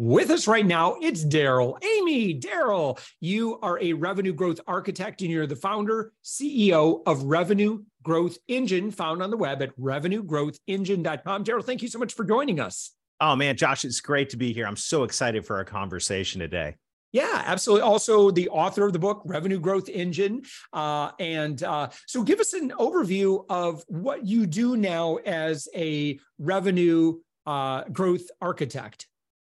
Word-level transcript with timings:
With 0.00 0.30
us 0.30 0.46
right 0.46 0.64
now, 0.64 0.94
it's 1.02 1.24
Darrell. 1.24 1.76
Amy, 1.82 2.32
Darrell, 2.32 3.00
you 3.18 3.58
are 3.62 3.80
a 3.80 3.94
revenue 3.94 4.32
growth 4.32 4.60
architect 4.64 5.22
and 5.22 5.30
you're 5.32 5.48
the 5.48 5.56
founder, 5.56 6.12
CEO 6.24 7.02
of 7.04 7.24
Revenue 7.24 7.82
Growth 8.04 8.38
Engine, 8.46 8.92
found 8.92 9.24
on 9.24 9.30
the 9.30 9.36
web 9.36 9.60
at 9.60 9.76
revenuegrowthengine.com. 9.76 11.42
Darrell, 11.42 11.64
thank 11.64 11.82
you 11.82 11.88
so 11.88 11.98
much 11.98 12.14
for 12.14 12.24
joining 12.24 12.60
us. 12.60 12.92
Oh, 13.20 13.34
man, 13.34 13.56
Josh, 13.56 13.84
it's 13.84 14.00
great 14.00 14.30
to 14.30 14.36
be 14.36 14.52
here. 14.52 14.68
I'm 14.68 14.76
so 14.76 15.02
excited 15.02 15.44
for 15.44 15.56
our 15.56 15.64
conversation 15.64 16.38
today. 16.38 16.76
Yeah, 17.10 17.42
absolutely. 17.44 17.82
Also, 17.82 18.30
the 18.30 18.50
author 18.50 18.86
of 18.86 18.92
the 18.92 19.00
book, 19.00 19.22
Revenue 19.24 19.58
Growth 19.58 19.88
Engine. 19.88 20.42
Uh, 20.72 21.10
and 21.18 21.60
uh, 21.64 21.88
so, 22.06 22.22
give 22.22 22.38
us 22.38 22.52
an 22.52 22.70
overview 22.78 23.44
of 23.48 23.82
what 23.88 24.24
you 24.24 24.46
do 24.46 24.76
now 24.76 25.16
as 25.16 25.66
a 25.74 26.20
revenue 26.38 27.18
uh, 27.46 27.82
growth 27.90 28.30
architect. 28.40 29.07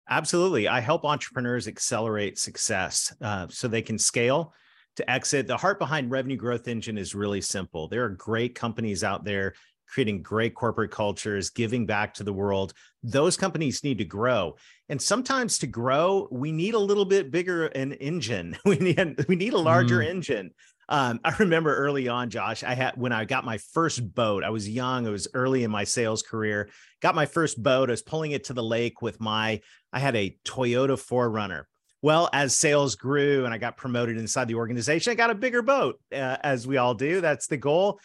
Absolutely. 0.09 0.67
I 0.67 0.79
help 0.79 1.05
entrepreneurs 1.05 1.67
accelerate 1.67 2.37
success 2.37 3.13
uh, 3.21 3.47
so 3.49 3.67
they 3.67 3.81
can 3.81 3.97
scale 3.97 4.53
to 4.97 5.09
exit. 5.09 5.47
The 5.47 5.57
heart 5.57 5.79
behind 5.79 6.11
Revenue 6.11 6.35
Growth 6.35 6.67
Engine 6.67 6.97
is 6.97 7.15
really 7.15 7.41
simple. 7.41 7.87
There 7.87 8.03
are 8.03 8.09
great 8.09 8.53
companies 8.53 9.03
out 9.03 9.23
there 9.23 9.53
creating 9.93 10.23
great 10.23 10.55
corporate 10.55 10.89
cultures, 10.89 11.51
giving 11.51 11.85
back 11.85 12.15
to 12.15 12.23
the 12.23 12.33
world. 12.33 12.73
Those 13.03 13.37
companies 13.37 13.83
need 13.83 13.99
to 13.99 14.05
grow. 14.05 14.55
And 14.89 14.99
sometimes 14.99 15.59
to 15.59 15.67
grow, 15.67 16.27
we 16.31 16.51
need 16.51 16.73
a 16.73 16.79
little 16.79 17.05
bit 17.05 17.31
bigger 17.31 17.67
an 17.67 17.93
engine. 17.93 18.57
We 18.65 18.77
need 18.77 19.25
we 19.27 19.35
need 19.35 19.53
a 19.53 19.59
larger 19.59 19.99
mm. 19.99 20.07
engine. 20.07 20.51
Um, 20.89 21.19
I 21.23 21.35
remember 21.39 21.75
early 21.75 22.07
on, 22.07 22.29
Josh, 22.29 22.63
I 22.63 22.73
had 22.73 22.95
when 22.95 23.11
I 23.11 23.25
got 23.25 23.45
my 23.45 23.57
first 23.57 24.13
boat, 24.13 24.43
I 24.43 24.49
was 24.49 24.67
young, 24.69 25.05
it 25.07 25.11
was 25.11 25.27
early 25.33 25.63
in 25.63 25.71
my 25.71 25.83
sales 25.83 26.21
career, 26.21 26.69
got 27.01 27.15
my 27.15 27.25
first 27.25 27.61
boat. 27.61 27.89
I 27.89 27.93
was 27.93 28.01
pulling 28.01 28.31
it 28.31 28.45
to 28.45 28.53
the 28.53 28.63
lake 28.63 29.01
with 29.01 29.19
my, 29.19 29.61
I 29.91 29.99
had 29.99 30.15
a 30.15 30.37
Toyota 30.45 30.97
4Runner. 30.97 31.63
Well, 32.01 32.29
as 32.33 32.57
sales 32.57 32.95
grew 32.95 33.45
and 33.45 33.53
I 33.53 33.57
got 33.57 33.77
promoted 33.77 34.17
inside 34.17 34.49
the 34.49 34.55
organization, 34.55 35.11
I 35.11 35.15
got 35.15 35.29
a 35.29 35.35
bigger 35.35 35.61
boat, 35.61 35.99
uh, 36.11 36.37
as 36.43 36.67
we 36.67 36.75
all 36.75 36.93
do. 36.93 37.21
That's 37.21 37.47
the 37.47 37.55
goal. 37.55 37.99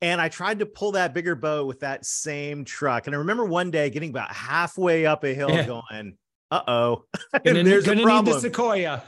And 0.00 0.20
I 0.20 0.28
tried 0.28 0.60
to 0.60 0.66
pull 0.66 0.92
that 0.92 1.12
bigger 1.12 1.34
boat 1.34 1.66
with 1.66 1.80
that 1.80 2.06
same 2.06 2.64
truck. 2.64 3.06
And 3.06 3.14
I 3.14 3.18
remember 3.18 3.44
one 3.44 3.70
day 3.70 3.90
getting 3.90 4.10
about 4.10 4.32
halfway 4.32 5.04
up 5.06 5.24
a 5.24 5.34
hill 5.34 5.50
yeah. 5.50 5.66
going, 5.66 6.16
uh 6.50 6.62
oh, 6.68 7.04
there's 7.44 7.88
a 7.88 7.96
problem. 8.02 8.24
Need 8.24 8.34
the 8.34 8.40
Sequoia. 8.40 9.02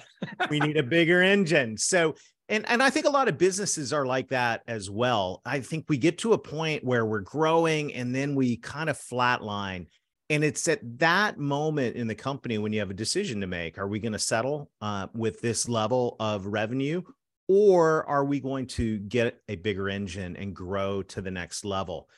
we 0.51 0.61
need 0.61 0.77
a 0.77 0.83
bigger 0.83 1.23
engine. 1.23 1.77
So 1.77 2.15
and 2.49 2.69
and 2.69 2.83
I 2.83 2.91
think 2.91 3.07
a 3.07 3.11
lot 3.11 3.29
of 3.29 3.39
businesses 3.39 3.93
are 3.93 4.07
like 4.07 4.29
that 4.29 4.63
as 4.69 4.89
well. 4.89 5.43
I 5.45 5.61
think 5.61 5.87
we 5.89 5.99
get 5.99 6.19
to 6.19 6.33
a 6.33 6.39
point 6.39 6.85
where 6.85 7.05
we're 7.05 7.21
growing 7.21 7.93
and 7.95 8.15
then 8.15 8.35
we 8.35 8.57
kind 8.57 8.89
of 8.89 8.99
flatline. 8.99 9.87
And 10.29 10.43
it's 10.43 10.67
at 10.67 10.81
that 10.99 11.39
moment 11.39 11.97
in 11.97 12.09
the 12.09 12.15
company 12.15 12.59
when 12.59 12.73
you 12.73 12.81
have 12.81 12.91
a 12.91 12.95
decision 12.95 13.41
to 13.43 13.47
make. 13.47 13.79
Are 13.79 13.87
we 13.87 14.01
going 14.01 14.13
to 14.13 14.19
settle 14.19 14.71
uh, 14.81 15.07
with 15.15 15.41
this 15.41 15.69
level 15.69 16.17
of 16.19 16.47
revenue 16.47 17.03
or 17.49 18.05
are 18.07 18.25
we 18.25 18.41
going 18.41 18.67
to 18.67 18.99
get 18.99 19.41
a 19.49 19.57
bigger 19.57 19.89
engine 19.89 20.37
and 20.37 20.55
grow 20.55 21.03
to 21.03 21.21
the 21.21 21.31
next 21.31 21.65
level? 21.65 22.09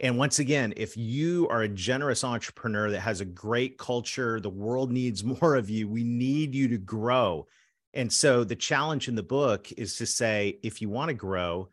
And 0.00 0.18
once 0.18 0.40
again, 0.40 0.74
if 0.76 0.96
you 0.96 1.46
are 1.48 1.62
a 1.62 1.68
generous 1.68 2.24
entrepreneur 2.24 2.90
that 2.90 3.00
has 3.00 3.20
a 3.20 3.24
great 3.24 3.78
culture, 3.78 4.40
the 4.40 4.50
world 4.50 4.90
needs 4.90 5.22
more 5.42 5.54
of 5.54 5.70
you. 5.70 5.88
We 5.88 6.04
need 6.04 6.54
you 6.54 6.68
to 6.68 6.78
grow. 6.78 7.46
And 7.94 8.12
so 8.12 8.44
the 8.44 8.56
challenge 8.56 9.08
in 9.08 9.14
the 9.14 9.22
book 9.22 9.70
is 9.72 9.96
to 9.96 10.06
say, 10.06 10.58
if 10.62 10.80
you 10.80 10.88
want 10.88 11.08
to 11.08 11.14
grow, 11.14 11.68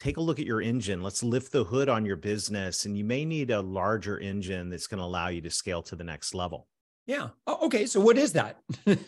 take 0.00 0.16
a 0.16 0.20
look 0.20 0.40
at 0.40 0.46
your 0.46 0.60
engine. 0.60 1.02
Let's 1.02 1.22
lift 1.22 1.52
the 1.52 1.64
hood 1.64 1.88
on 1.88 2.04
your 2.04 2.16
business. 2.16 2.84
And 2.84 2.98
you 2.98 3.04
may 3.04 3.24
need 3.24 3.50
a 3.50 3.60
larger 3.60 4.18
engine 4.18 4.68
that's 4.68 4.88
going 4.88 4.98
to 4.98 5.04
allow 5.04 5.28
you 5.28 5.40
to 5.42 5.50
scale 5.50 5.82
to 5.82 5.96
the 5.96 6.04
next 6.04 6.34
level. 6.34 6.66
Yeah. 7.06 7.28
Oh, 7.46 7.66
okay. 7.66 7.86
So 7.86 8.00
what 8.00 8.18
is 8.18 8.32
that? 8.32 8.60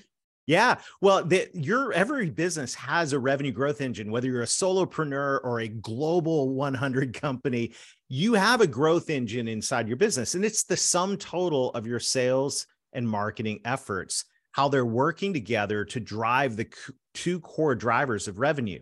yeah. 0.47 0.77
Well, 1.01 1.25
the, 1.25 1.49
your 1.53 1.93
every 1.93 2.31
business 2.31 2.75
has 2.75 3.13
a 3.13 3.19
revenue 3.19 3.51
growth 3.53 3.81
engine, 3.81 4.13
whether 4.13 4.29
you're 4.29 4.43
a 4.43 4.47
solopreneur 4.47 5.41
or 5.43 5.61
a 5.61 5.69
global 5.69 6.51
100 6.51 7.21
company, 7.21 7.73
you 8.09 8.35
have 8.35 8.61
a 8.61 8.67
growth 8.67 9.11
engine 9.11 9.49
inside 9.49 9.89
your 9.89 9.97
business. 9.97 10.37
And 10.37 10.45
it's 10.45 10.63
the 10.63 10.77
sum 10.77 11.17
total 11.17 11.71
of 11.73 11.87
your 11.87 12.01
sales 12.01 12.69
and 12.93 13.09
marketing 13.09 13.61
efforts 13.65 14.25
how 14.55 14.69
they're 14.69 14.87
working 14.87 15.33
together 15.33 15.85
to 15.85 15.99
drive 15.99 16.57
the 16.57 16.69
two 17.13 17.41
core 17.41 17.75
drivers 17.75 18.29
of 18.29 18.39
revenue. 18.39 18.81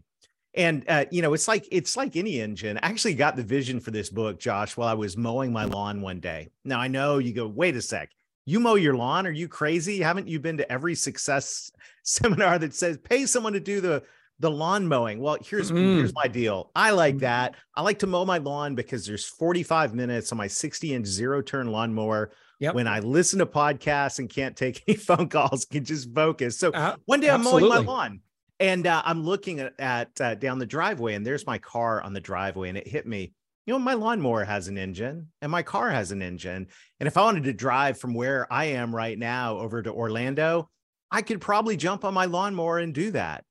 And 0.52 0.84
uh, 0.86 1.06
you 1.10 1.22
know, 1.22 1.32
it's 1.32 1.48
like 1.48 1.66
it's 1.72 1.96
like 1.96 2.14
any 2.14 2.42
engine. 2.42 2.78
I 2.82 2.88
actually 2.88 3.14
got 3.14 3.36
the 3.36 3.42
vision 3.42 3.80
for 3.80 3.90
this 3.90 4.10
book, 4.10 4.38
Josh, 4.38 4.76
while 4.76 4.86
I 4.86 4.92
was 4.92 5.16
mowing 5.16 5.50
my 5.50 5.64
lawn 5.64 6.02
one 6.02 6.20
day. 6.20 6.50
Now 6.62 6.78
I 6.78 6.88
know 6.88 7.16
you 7.16 7.32
go, 7.32 7.48
wait 7.48 7.74
a 7.74 7.80
sec. 7.80 8.10
You 8.44 8.60
mow 8.60 8.74
your 8.74 8.94
lawn? 8.94 9.26
Are 9.26 9.30
you 9.30 9.48
crazy? 9.48 9.98
Haven't 10.00 10.28
you 10.28 10.38
been 10.38 10.58
to 10.58 10.70
every 10.70 10.94
success 10.94 11.72
seminar 12.02 12.58
that 12.58 12.74
says 12.74 12.98
pay 12.98 13.24
someone 13.24 13.54
to 13.54 13.60
do 13.60 13.80
the 13.80 14.02
the 14.40 14.50
lawn 14.50 14.86
mowing. 14.86 15.20
Well, 15.20 15.38
here's 15.42 15.70
mm. 15.70 15.96
here's 15.96 16.12
my 16.12 16.28
deal. 16.28 16.70
I 16.76 16.90
like 16.90 17.16
mm. 17.16 17.20
that. 17.20 17.54
I 17.74 17.80
like 17.80 18.00
to 18.00 18.06
mow 18.06 18.26
my 18.26 18.36
lawn 18.36 18.74
because 18.74 19.06
there's 19.06 19.24
45 19.24 19.94
minutes 19.94 20.32
on 20.32 20.38
my 20.38 20.48
60 20.48 20.92
inch 20.92 21.06
zero 21.06 21.40
turn 21.40 21.68
lawnmower 21.68 22.32
Yep. 22.62 22.76
When 22.76 22.86
I 22.86 23.00
listen 23.00 23.40
to 23.40 23.46
podcasts 23.46 24.20
and 24.20 24.30
can't 24.30 24.56
take 24.56 24.84
any 24.88 24.96
phone 24.96 25.28
calls, 25.28 25.64
can 25.64 25.84
just 25.84 26.14
focus. 26.14 26.56
So 26.56 26.70
uh, 26.70 26.94
one 27.06 27.18
day 27.18 27.28
I'm 27.28 27.42
mowing 27.42 27.68
my 27.68 27.78
lawn 27.78 28.20
and 28.60 28.86
uh, 28.86 29.02
I'm 29.04 29.24
looking 29.24 29.58
at, 29.58 29.74
at 29.80 30.20
uh, 30.20 30.36
down 30.36 30.60
the 30.60 30.66
driveway 30.66 31.14
and 31.14 31.26
there's 31.26 31.44
my 31.44 31.58
car 31.58 32.00
on 32.00 32.12
the 32.12 32.20
driveway 32.20 32.68
and 32.68 32.78
it 32.78 32.86
hit 32.86 33.04
me. 33.04 33.32
You 33.66 33.74
know, 33.74 33.80
my 33.80 33.94
lawnmower 33.94 34.44
has 34.44 34.68
an 34.68 34.78
engine 34.78 35.26
and 35.40 35.50
my 35.50 35.64
car 35.64 35.90
has 35.90 36.12
an 36.12 36.22
engine. 36.22 36.68
And 37.00 37.08
if 37.08 37.16
I 37.16 37.22
wanted 37.22 37.42
to 37.44 37.52
drive 37.52 37.98
from 37.98 38.14
where 38.14 38.46
I 38.52 38.66
am 38.66 38.94
right 38.94 39.18
now 39.18 39.58
over 39.58 39.82
to 39.82 39.92
Orlando, 39.92 40.70
I 41.10 41.22
could 41.22 41.40
probably 41.40 41.76
jump 41.76 42.04
on 42.04 42.14
my 42.14 42.26
lawnmower 42.26 42.78
and 42.78 42.94
do 42.94 43.10
that 43.10 43.44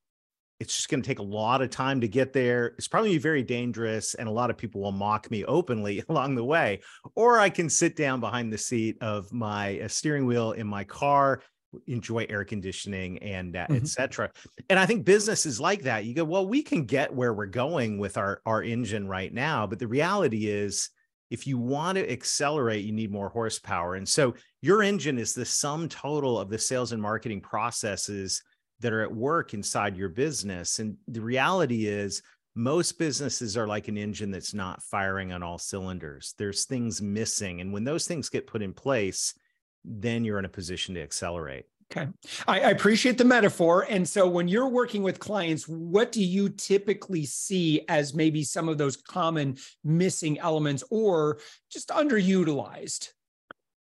it's 0.61 0.75
just 0.75 0.89
going 0.89 1.01
to 1.01 1.07
take 1.07 1.17
a 1.17 1.23
lot 1.23 1.63
of 1.63 1.71
time 1.71 1.99
to 2.01 2.07
get 2.07 2.33
there. 2.33 2.67
It's 2.77 2.87
probably 2.87 3.17
very 3.17 3.41
dangerous, 3.41 4.13
and 4.13 4.29
a 4.29 4.31
lot 4.31 4.51
of 4.51 4.57
people 4.59 4.79
will 4.79 4.91
mock 4.91 5.29
me 5.31 5.43
openly 5.43 6.03
along 6.09 6.35
the 6.35 6.43
way. 6.43 6.81
Or 7.15 7.39
I 7.39 7.49
can 7.49 7.67
sit 7.67 7.95
down 7.95 8.19
behind 8.19 8.53
the 8.53 8.59
seat 8.59 8.97
of 9.01 9.33
my 9.33 9.79
uh, 9.79 9.87
steering 9.87 10.27
wheel 10.27 10.51
in 10.51 10.67
my 10.67 10.83
car, 10.83 11.41
enjoy 11.87 12.27
air 12.29 12.45
conditioning, 12.45 13.17
and 13.23 13.55
uh, 13.55 13.63
mm-hmm. 13.63 13.77
etc. 13.77 14.29
And 14.69 14.77
I 14.77 14.85
think 14.85 15.03
business 15.03 15.47
is 15.47 15.59
like 15.59 15.81
that. 15.81 16.05
You 16.05 16.13
go, 16.13 16.23
well, 16.23 16.45
we 16.45 16.61
can 16.61 16.85
get 16.85 17.11
where 17.11 17.33
we're 17.33 17.47
going 17.47 17.97
with 17.97 18.17
our 18.17 18.41
our 18.45 18.61
engine 18.61 19.07
right 19.07 19.33
now, 19.33 19.65
but 19.65 19.79
the 19.79 19.87
reality 19.87 20.47
is. 20.47 20.89
If 21.31 21.47
you 21.47 21.57
want 21.57 21.95
to 21.95 22.11
accelerate, 22.11 22.83
you 22.83 22.91
need 22.91 23.09
more 23.09 23.29
horsepower. 23.29 23.95
And 23.95 24.05
so 24.05 24.33
your 24.61 24.83
engine 24.83 25.17
is 25.17 25.33
the 25.33 25.45
sum 25.45 25.87
total 25.87 26.37
of 26.37 26.49
the 26.49 26.57
sales 26.57 26.91
and 26.91 27.01
marketing 27.01 27.39
processes 27.39 28.43
that 28.81 28.93
are 28.93 29.01
at 29.01 29.13
work 29.13 29.53
inside 29.53 29.97
your 29.97 30.09
business. 30.09 30.79
And 30.79 30.97
the 31.07 31.21
reality 31.21 31.87
is, 31.87 32.21
most 32.53 32.99
businesses 32.99 33.55
are 33.55 33.67
like 33.67 33.87
an 33.87 33.97
engine 33.97 34.29
that's 34.29 34.53
not 34.53 34.83
firing 34.83 35.31
on 35.31 35.41
all 35.41 35.57
cylinders. 35.57 36.33
There's 36.37 36.65
things 36.65 37.01
missing. 37.01 37.61
And 37.61 37.71
when 37.71 37.85
those 37.85 38.07
things 38.07 38.27
get 38.27 38.45
put 38.47 38.61
in 38.61 38.73
place, 38.73 39.33
then 39.85 40.25
you're 40.25 40.39
in 40.39 40.45
a 40.45 40.49
position 40.49 40.95
to 40.95 41.01
accelerate. 41.01 41.65
Okay. 41.91 42.09
I, 42.47 42.61
I, 42.61 42.69
appreciate 42.69 43.17
the 43.17 43.25
metaphor. 43.25 43.85
And 43.89 44.07
so 44.07 44.27
when 44.27 44.47
you're 44.47 44.69
working 44.69 45.03
with 45.03 45.19
clients, 45.19 45.67
what 45.67 46.13
do 46.13 46.23
you 46.23 46.47
typically 46.47 47.25
see 47.25 47.81
as 47.89 48.13
maybe 48.13 48.45
some 48.45 48.69
of 48.69 48.77
those 48.77 48.95
common 48.95 49.57
missing 49.83 50.39
elements 50.39 50.85
or 50.89 51.39
just 51.69 51.89
underutilized? 51.89 53.09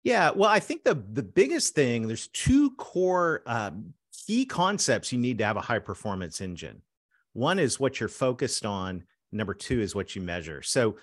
Yeah, 0.02 0.30
well, 0.30 0.48
I 0.48 0.60
think 0.60 0.82
the 0.82 0.94
the 0.94 1.22
biggest 1.22 1.74
thing 1.74 2.08
there's 2.08 2.28
two 2.28 2.70
core 2.72 3.42
um, 3.44 3.92
key 4.30 4.46
concepts 4.46 5.10
you 5.10 5.18
need 5.18 5.38
to 5.38 5.44
have 5.44 5.56
a 5.56 5.60
high 5.60 5.80
performance 5.80 6.40
engine. 6.40 6.80
One 7.32 7.58
is 7.58 7.80
what 7.80 7.98
you're 7.98 8.08
focused 8.08 8.64
on. 8.64 9.02
Number 9.32 9.54
two 9.54 9.80
is 9.80 9.92
what 9.92 10.14
you 10.14 10.22
measure. 10.22 10.62
So, 10.62 10.98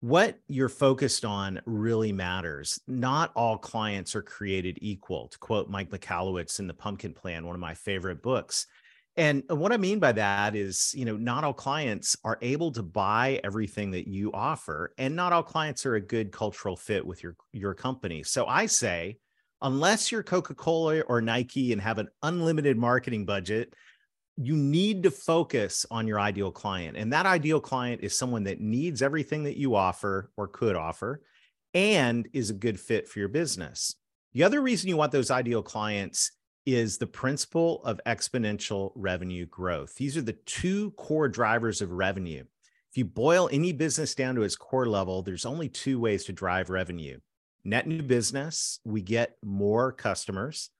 what 0.00 0.38
you're 0.48 0.68
focused 0.68 1.24
on 1.24 1.62
really 1.64 2.12
matters. 2.12 2.78
Not 2.86 3.32
all 3.34 3.56
clients 3.56 4.14
are 4.14 4.20
created 4.20 4.78
equal, 4.82 5.28
to 5.28 5.38
quote 5.38 5.70
Mike 5.70 5.88
Michalowicz 5.88 6.58
in 6.58 6.66
The 6.66 6.74
Pumpkin 6.74 7.14
Plan, 7.14 7.46
one 7.46 7.54
of 7.54 7.60
my 7.60 7.72
favorite 7.72 8.22
books. 8.22 8.66
And 9.16 9.44
what 9.48 9.72
I 9.72 9.78
mean 9.78 9.98
by 9.98 10.12
that 10.12 10.54
is, 10.54 10.92
you 10.94 11.06
know, 11.06 11.16
not 11.16 11.44
all 11.44 11.54
clients 11.54 12.18
are 12.22 12.38
able 12.42 12.70
to 12.72 12.82
buy 12.82 13.40
everything 13.42 13.92
that 13.92 14.06
you 14.06 14.30
offer, 14.32 14.92
and 14.98 15.16
not 15.16 15.32
all 15.32 15.42
clients 15.42 15.86
are 15.86 15.94
a 15.94 16.00
good 16.02 16.32
cultural 16.32 16.76
fit 16.76 17.06
with 17.06 17.22
your 17.22 17.34
your 17.54 17.72
company. 17.72 18.22
So 18.22 18.44
I 18.44 18.66
say, 18.66 19.16
unless 19.62 20.10
you're 20.10 20.22
Coca-Cola 20.22 21.00
or 21.02 21.20
Nike 21.20 21.72
and 21.72 21.80
have 21.80 21.98
an 21.98 22.08
unlimited 22.22 22.76
marketing 22.76 23.24
budget, 23.24 23.74
you 24.36 24.56
need 24.56 25.02
to 25.04 25.10
focus 25.10 25.86
on 25.90 26.06
your 26.06 26.18
ideal 26.18 26.50
client. 26.50 26.96
And 26.96 27.12
that 27.12 27.26
ideal 27.26 27.60
client 27.60 28.02
is 28.02 28.16
someone 28.16 28.44
that 28.44 28.60
needs 28.60 29.02
everything 29.02 29.44
that 29.44 29.58
you 29.58 29.74
offer 29.74 30.30
or 30.36 30.48
could 30.48 30.74
offer 30.74 31.22
and 31.74 32.28
is 32.32 32.50
a 32.50 32.54
good 32.54 32.80
fit 32.80 33.08
for 33.08 33.18
your 33.18 33.28
business. 33.28 33.94
The 34.32 34.42
other 34.42 34.60
reason 34.60 34.88
you 34.88 34.96
want 34.96 35.12
those 35.12 35.30
ideal 35.30 35.62
clients 35.62 36.32
is 36.64 36.96
the 36.96 37.06
principle 37.06 37.84
of 37.84 38.00
exponential 38.06 38.92
revenue 38.94 39.46
growth. 39.46 39.94
These 39.96 40.16
are 40.16 40.22
the 40.22 40.38
two 40.46 40.92
core 40.92 41.28
drivers 41.28 41.82
of 41.82 41.90
revenue. 41.90 42.44
If 42.90 42.96
you 42.96 43.04
boil 43.04 43.48
any 43.52 43.72
business 43.72 44.14
down 44.14 44.34
to 44.36 44.42
its 44.42 44.56
core 44.56 44.86
level, 44.86 45.22
there's 45.22 45.46
only 45.46 45.68
two 45.68 45.98
ways 45.98 46.24
to 46.24 46.32
drive 46.32 46.70
revenue 46.70 47.18
net 47.64 47.86
new 47.86 48.02
business, 48.02 48.80
we 48.84 49.02
get 49.02 49.36
more 49.42 49.92
customers 49.92 50.70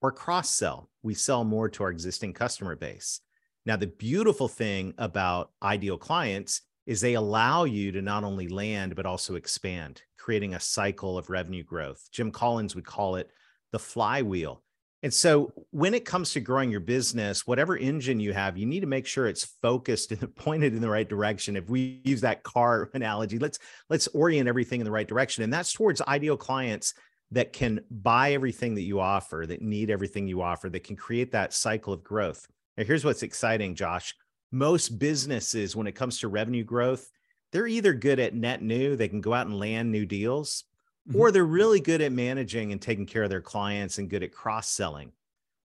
or 0.00 0.12
cross 0.12 0.50
sell. 0.50 0.90
We 1.02 1.14
sell 1.14 1.44
more 1.44 1.68
to 1.70 1.82
our 1.84 1.90
existing 1.90 2.32
customer 2.32 2.76
base. 2.76 3.20
Now, 3.64 3.76
the 3.76 3.86
beautiful 3.86 4.48
thing 4.48 4.94
about 4.98 5.52
ideal 5.62 5.96
clients 5.96 6.62
is 6.86 7.00
they 7.00 7.14
allow 7.14 7.64
you 7.64 7.92
to 7.92 8.02
not 8.02 8.24
only 8.24 8.48
land, 8.48 8.96
but 8.96 9.06
also 9.06 9.36
expand, 9.36 10.02
creating 10.18 10.54
a 10.54 10.60
cycle 10.60 11.16
of 11.16 11.30
revenue 11.30 11.62
growth. 11.62 12.08
Jim 12.10 12.32
Collins 12.32 12.74
would 12.74 12.84
call 12.84 13.16
it 13.16 13.30
the 13.70 13.78
flywheel. 13.78 14.62
And 15.02 15.12
so 15.12 15.52
when 15.70 15.94
it 15.94 16.04
comes 16.04 16.32
to 16.32 16.40
growing 16.40 16.70
your 16.70 16.80
business, 16.80 17.44
whatever 17.46 17.76
engine 17.76 18.20
you 18.20 18.32
have, 18.32 18.56
you 18.56 18.66
need 18.66 18.80
to 18.80 18.86
make 18.86 19.06
sure 19.06 19.26
it's 19.26 19.44
focused 19.60 20.12
and 20.12 20.34
pointed 20.36 20.74
in 20.74 20.80
the 20.80 20.88
right 20.88 21.08
direction. 21.08 21.56
If 21.56 21.68
we 21.68 22.00
use 22.04 22.20
that 22.20 22.44
car 22.44 22.90
analogy, 22.94 23.38
let's 23.38 23.58
let's 23.90 24.06
orient 24.08 24.48
everything 24.48 24.80
in 24.80 24.84
the 24.84 24.92
right 24.92 25.08
direction. 25.08 25.42
And 25.42 25.52
that's 25.52 25.72
towards 25.72 26.00
ideal 26.02 26.36
clients 26.36 26.94
that 27.32 27.52
can 27.52 27.80
buy 27.90 28.32
everything 28.32 28.74
that 28.74 28.82
you 28.82 29.00
offer, 29.00 29.44
that 29.48 29.62
need 29.62 29.90
everything 29.90 30.28
you 30.28 30.42
offer, 30.42 30.68
that 30.68 30.84
can 30.84 30.96
create 30.96 31.32
that 31.32 31.52
cycle 31.52 31.92
of 31.92 32.04
growth. 32.04 32.46
Now, 32.76 32.84
here's 32.84 33.04
what's 33.04 33.22
exciting, 33.22 33.74
Josh. 33.74 34.14
Most 34.50 34.98
businesses, 34.98 35.74
when 35.74 35.86
it 35.86 35.94
comes 35.94 36.18
to 36.18 36.28
revenue 36.28 36.62
growth, 36.62 37.10
they're 37.50 37.66
either 37.66 37.94
good 37.94 38.20
at 38.20 38.34
net 38.34 38.62
new, 38.62 38.96
they 38.96 39.08
can 39.08 39.22
go 39.22 39.32
out 39.32 39.46
and 39.46 39.58
land 39.58 39.90
new 39.90 40.04
deals, 40.04 40.64
mm-hmm. 41.08 41.18
or 41.18 41.30
they're 41.30 41.44
really 41.44 41.80
good 41.80 42.00
at 42.00 42.12
managing 42.12 42.72
and 42.72 42.80
taking 42.80 43.06
care 43.06 43.22
of 43.22 43.30
their 43.30 43.40
clients 43.40 43.98
and 43.98 44.10
good 44.10 44.22
at 44.22 44.32
cross 44.32 44.68
selling. 44.68 45.12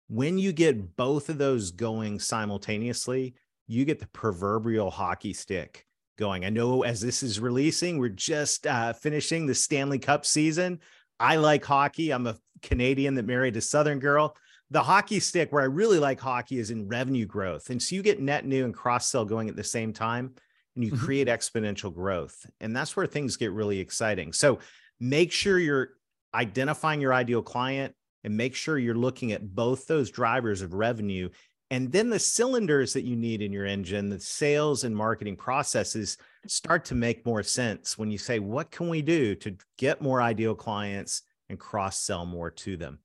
When 0.09 0.39
you 0.39 0.53
get 0.53 0.97
both 0.97 1.29
of 1.29 1.39
those 1.39 1.73
going 1.73 2.21
simultaneously, 2.21 3.35
you 3.67 3.85
get 3.85 3.99
the 3.99 4.07
proverbial 4.09 4.91
hockey 4.91 5.33
stick 5.33 5.87
going. 6.17 6.45
I 6.45 6.51
know 6.51 6.83
as 6.83 7.01
this 7.01 7.23
is 7.23 7.41
releasing, 7.41 7.99
we're 7.99 8.09
just 8.09 8.67
uh, 8.67 8.93
finishing 8.93 9.47
the 9.47 9.55
Stanley 9.55 9.99
Cup 9.99 10.25
season. 10.25 10.81
I 11.19 11.37
like 11.37 11.65
hockey. 11.65 12.13
I'm 12.13 12.27
a 12.27 12.37
Canadian 12.63 13.15
that 13.15 13.27
married 13.27 13.57
a 13.57 13.61
Southern 13.61 13.99
girl. 13.99 14.37
The 14.71 14.83
hockey 14.83 15.21
stick, 15.21 15.53
where 15.53 15.63
I 15.63 15.67
really 15.67 15.99
like 15.99 16.21
hockey, 16.21 16.59
is 16.59 16.71
in 16.71 16.89
revenue 16.89 17.27
growth. 17.27 17.71
And 17.71 17.81
so 17.81 17.95
you 17.95 18.03
get 18.03 18.21
net 18.21 18.45
new 18.45 18.65
and 18.65 18.75
cross 18.75 19.09
sell 19.09 19.25
going 19.25 19.49
at 19.49 19.57
the 19.57 19.65
same 19.65 19.93
time, 19.93 20.35
and 20.75 20.85
you 20.85 20.93
mm-hmm. 20.93 21.05
create 21.05 21.29
exponential 21.29 21.95
growth. 21.95 22.47
And 22.61 22.75
that's 22.75 22.97
where 22.97 23.07
things 23.07 23.37
get 23.37 23.53
really 23.53 23.79
exciting. 23.79 24.33
So 24.33 24.59
make 25.01 25.33
sure 25.33 25.59
you're 25.59 25.91
identifying 26.35 27.01
your 27.01 27.15
ideal 27.15 27.43
client 27.43 27.95
and 28.25 28.37
make 28.37 28.55
sure 28.55 28.79
you're 28.79 28.95
looking 28.95 29.33
at 29.33 29.55
both 29.55 29.87
those 29.87 30.11
drivers 30.11 30.63
of 30.63 30.75
revenue 30.75 31.29
and 31.71 31.91
then 31.91 32.11
the 32.11 32.19
cylinders 32.19 32.93
that 32.93 33.03
you 33.03 33.17
need 33.17 33.43
in 33.43 33.53
your 33.53 33.67
engine, 33.67 34.09
the 34.09 34.21
sales 34.21 34.85
and 34.85 34.95
marketing 34.95 35.37
processes 35.37 36.17
start 36.47 36.85
to 36.87 36.95
make 36.95 37.27
more 37.27 37.43
sense 37.43 37.99
when 37.99 38.11
you 38.11 38.19
say, 38.19 38.39
what 38.39 38.71
can 38.71 38.89
we 38.89 39.03
do 39.03 39.35
to 39.37 39.57
get 39.77 40.01
more 40.01 40.23
ideal 40.23 40.55
clients 40.55 41.23
and 41.49 41.59
cross 41.59 41.99
sell 41.99 42.25
more 42.25 42.51
to 42.53 42.77
them? 42.77 43.01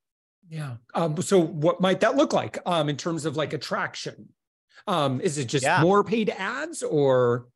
Yeah. 0.48 0.76
Um, 0.94 1.20
so 1.22 1.40
what 1.40 1.80
might 1.80 2.00
that 2.00 2.16
look 2.16 2.32
like 2.32 2.58
um, 2.64 2.88
in 2.88 2.96
terms 2.96 3.24
of 3.24 3.36
like 3.36 3.52
attraction? 3.52 4.28
Um, 4.86 5.20
is 5.20 5.38
it 5.38 5.46
just 5.46 5.64
yeah. 5.64 5.80
more 5.82 6.04
paid 6.04 6.30
ads 6.30 6.82
or? 6.82 7.46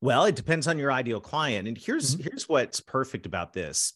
Well, 0.00 0.26
it 0.26 0.36
depends 0.36 0.66
on 0.68 0.78
your 0.78 0.92
ideal 0.92 1.20
client. 1.20 1.68
And 1.68 1.76
here's 1.76 2.14
mm-hmm. 2.14 2.28
here's 2.28 2.48
what's 2.48 2.80
perfect 2.80 3.26
about 3.26 3.52
this 3.52 3.94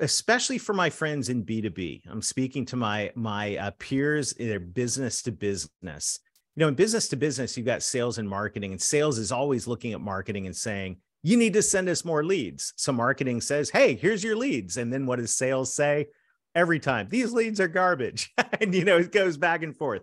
especially 0.00 0.58
for 0.58 0.72
my 0.72 0.90
friends 0.90 1.28
in 1.28 1.44
B2B. 1.44 2.02
I'm 2.08 2.22
speaking 2.22 2.64
to 2.66 2.76
my 2.76 3.12
my 3.14 3.56
uh, 3.56 3.70
peers 3.78 4.32
in 4.32 4.48
their 4.48 4.60
business 4.60 5.22
to 5.22 5.32
business. 5.32 6.20
You 6.56 6.60
know, 6.60 6.68
in 6.68 6.74
business 6.74 7.08
to 7.08 7.16
business, 7.16 7.56
you've 7.56 7.66
got 7.66 7.82
sales 7.82 8.18
and 8.18 8.28
marketing, 8.28 8.72
and 8.72 8.80
sales 8.80 9.18
is 9.18 9.32
always 9.32 9.66
looking 9.66 9.92
at 9.92 10.00
marketing 10.00 10.46
and 10.46 10.54
saying, 10.54 10.98
you 11.22 11.36
need 11.36 11.54
to 11.54 11.62
send 11.62 11.88
us 11.88 12.04
more 12.04 12.24
leads. 12.24 12.74
So 12.76 12.92
marketing 12.92 13.40
says, 13.40 13.70
hey, 13.70 13.94
here's 13.94 14.24
your 14.24 14.36
leads. 14.36 14.76
And 14.76 14.92
then 14.92 15.06
what 15.06 15.18
does 15.18 15.32
sales 15.32 15.72
say? 15.72 16.08
Every 16.54 16.78
time, 16.78 17.08
these 17.08 17.32
leads 17.32 17.60
are 17.60 17.68
garbage. 17.68 18.34
and, 18.60 18.74
you 18.74 18.84
know, 18.84 18.98
it 18.98 19.12
goes 19.12 19.38
back 19.38 19.62
and 19.62 19.74
forth. 19.74 20.02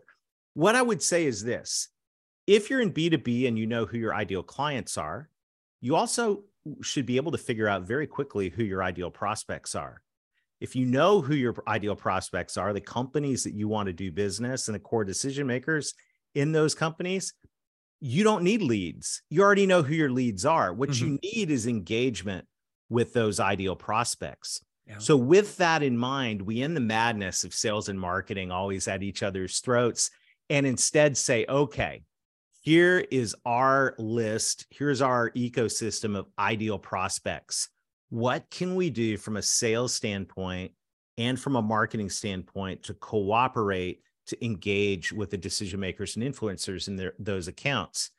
What 0.56 0.76
I 0.76 0.82
would 0.82 1.04
say 1.04 1.26
is 1.26 1.44
this 1.44 1.90
if 2.50 2.68
you're 2.68 2.82
in 2.82 2.92
B2B 2.92 3.48
and 3.48 3.60
you 3.60 3.68
know 3.68 3.86
who 3.86 4.00
your 4.00 4.16
ideal 4.16 4.42
clients 4.42 4.98
are, 4.98 5.30
you 5.82 5.96
also 5.96 6.46
should 6.82 7.06
be 7.06 7.18
able 7.18 7.32
to 7.32 7.38
figure 7.38 7.68
out 7.68 7.84
very 7.84 8.08
quickly 8.08 8.50
who 8.50 8.64
your 8.64 8.82
ideal 8.82 9.12
prospects 9.12 9.76
are. 9.76 10.02
If 10.60 10.76
you 10.76 10.88
know 10.88 11.22
who 11.22 11.36
your 11.36 11.56
ideal 11.68 11.96
prospects 11.96 12.58
are, 12.58 12.74
the 12.74 12.82
companies 12.82 13.44
that 13.44 13.54
you 13.54 13.68
want 13.68 13.86
to 13.86 13.94
do 13.94 14.12
business 14.12 14.68
and 14.68 14.74
the 14.74 14.80
core 14.80 15.06
decision 15.06 15.46
makers 15.46 15.94
in 16.34 16.52
those 16.52 16.74
companies, 16.74 17.36
you 18.02 18.24
don't 18.24 18.44
need 18.44 18.64
leads. 18.64 19.22
You 19.30 19.44
already 19.44 19.68
know 19.68 19.84
who 19.84 19.94
your 19.94 20.10
leads 20.10 20.44
are. 20.44 20.74
What 20.74 20.90
mm-hmm. 20.90 21.06
you 21.06 21.20
need 21.22 21.52
is 21.52 21.68
engagement 21.68 22.48
with 22.90 23.14
those 23.14 23.40
ideal 23.40 23.76
prospects. 23.76 24.66
Yeah. 24.88 24.98
So, 24.98 25.16
with 25.16 25.56
that 25.58 25.84
in 25.84 25.96
mind, 25.96 26.42
we 26.42 26.64
end 26.64 26.76
the 26.76 26.82
madness 26.82 27.44
of 27.44 27.54
sales 27.54 27.90
and 27.90 28.00
marketing 28.00 28.52
always 28.52 28.88
at 28.88 29.04
each 29.04 29.22
other's 29.22 29.60
throats 29.60 30.10
and 30.50 30.66
instead 30.66 31.16
say, 31.16 31.46
okay, 31.48 32.02
here 32.62 33.06
is 33.10 33.36
our 33.46 33.96
list. 33.98 34.66
Here's 34.70 35.02
our 35.02 35.32
ecosystem 35.32 36.16
of 36.16 36.28
ideal 36.38 36.78
prospects. 36.78 37.70
What 38.10 38.50
can 38.50 38.76
we 38.76 38.90
do 38.90 39.18
from 39.18 39.38
a 39.38 39.42
sales 39.42 39.94
standpoint 39.94 40.74
and 41.18 41.40
from 41.40 41.56
a 41.56 41.62
marketing 41.62 42.10
standpoint 42.10 42.84
to 42.84 42.94
cooperate 42.96 44.02
to 44.28 44.46
engage 44.46 45.14
with 45.14 45.30
the 45.30 45.38
decision 45.38 45.80
makers 45.80 46.16
and 46.16 46.26
influencers 46.26 46.88
in 46.88 46.96
their, 46.96 47.14
those 47.18 47.48
accounts? 47.48 48.12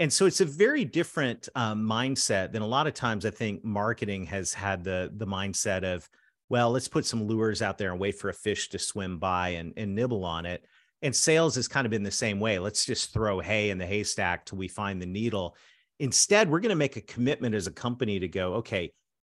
And 0.00 0.12
so 0.12 0.26
it's 0.26 0.40
a 0.40 0.44
very 0.44 0.84
different 0.84 1.48
um, 1.54 1.82
mindset 1.82 2.52
than 2.52 2.62
a 2.62 2.66
lot 2.66 2.86
of 2.86 2.94
times 2.94 3.24
I 3.24 3.30
think 3.30 3.64
marketing 3.64 4.26
has 4.26 4.52
had 4.52 4.84
the 4.84 5.10
the 5.16 5.26
mindset 5.26 5.82
of, 5.82 6.08
well, 6.48 6.70
let's 6.70 6.88
put 6.88 7.06
some 7.06 7.26
lures 7.26 7.62
out 7.62 7.78
there 7.78 7.90
and 7.90 8.00
wait 8.00 8.16
for 8.16 8.28
a 8.28 8.34
fish 8.34 8.68
to 8.68 8.78
swim 8.78 9.18
by 9.18 9.50
and, 9.50 9.72
and 9.76 9.94
nibble 9.94 10.24
on 10.24 10.46
it 10.46 10.64
and 11.02 11.14
sales 11.14 11.54
has 11.56 11.68
kind 11.68 11.86
of 11.86 11.90
been 11.90 12.02
the 12.02 12.10
same 12.10 12.40
way. 12.40 12.58
Let's 12.58 12.84
just 12.84 13.12
throw 13.12 13.40
hay 13.40 13.70
in 13.70 13.78
the 13.78 13.86
haystack 13.86 14.44
till 14.44 14.58
we 14.58 14.68
find 14.68 15.00
the 15.00 15.06
needle. 15.06 15.56
Instead, 16.00 16.50
we're 16.50 16.60
going 16.60 16.70
to 16.70 16.76
make 16.76 16.96
a 16.96 17.02
commitment 17.02 17.54
as 17.54 17.66
a 17.66 17.72
company 17.72 18.18
to 18.20 18.28
go, 18.28 18.54
okay, 18.54 18.92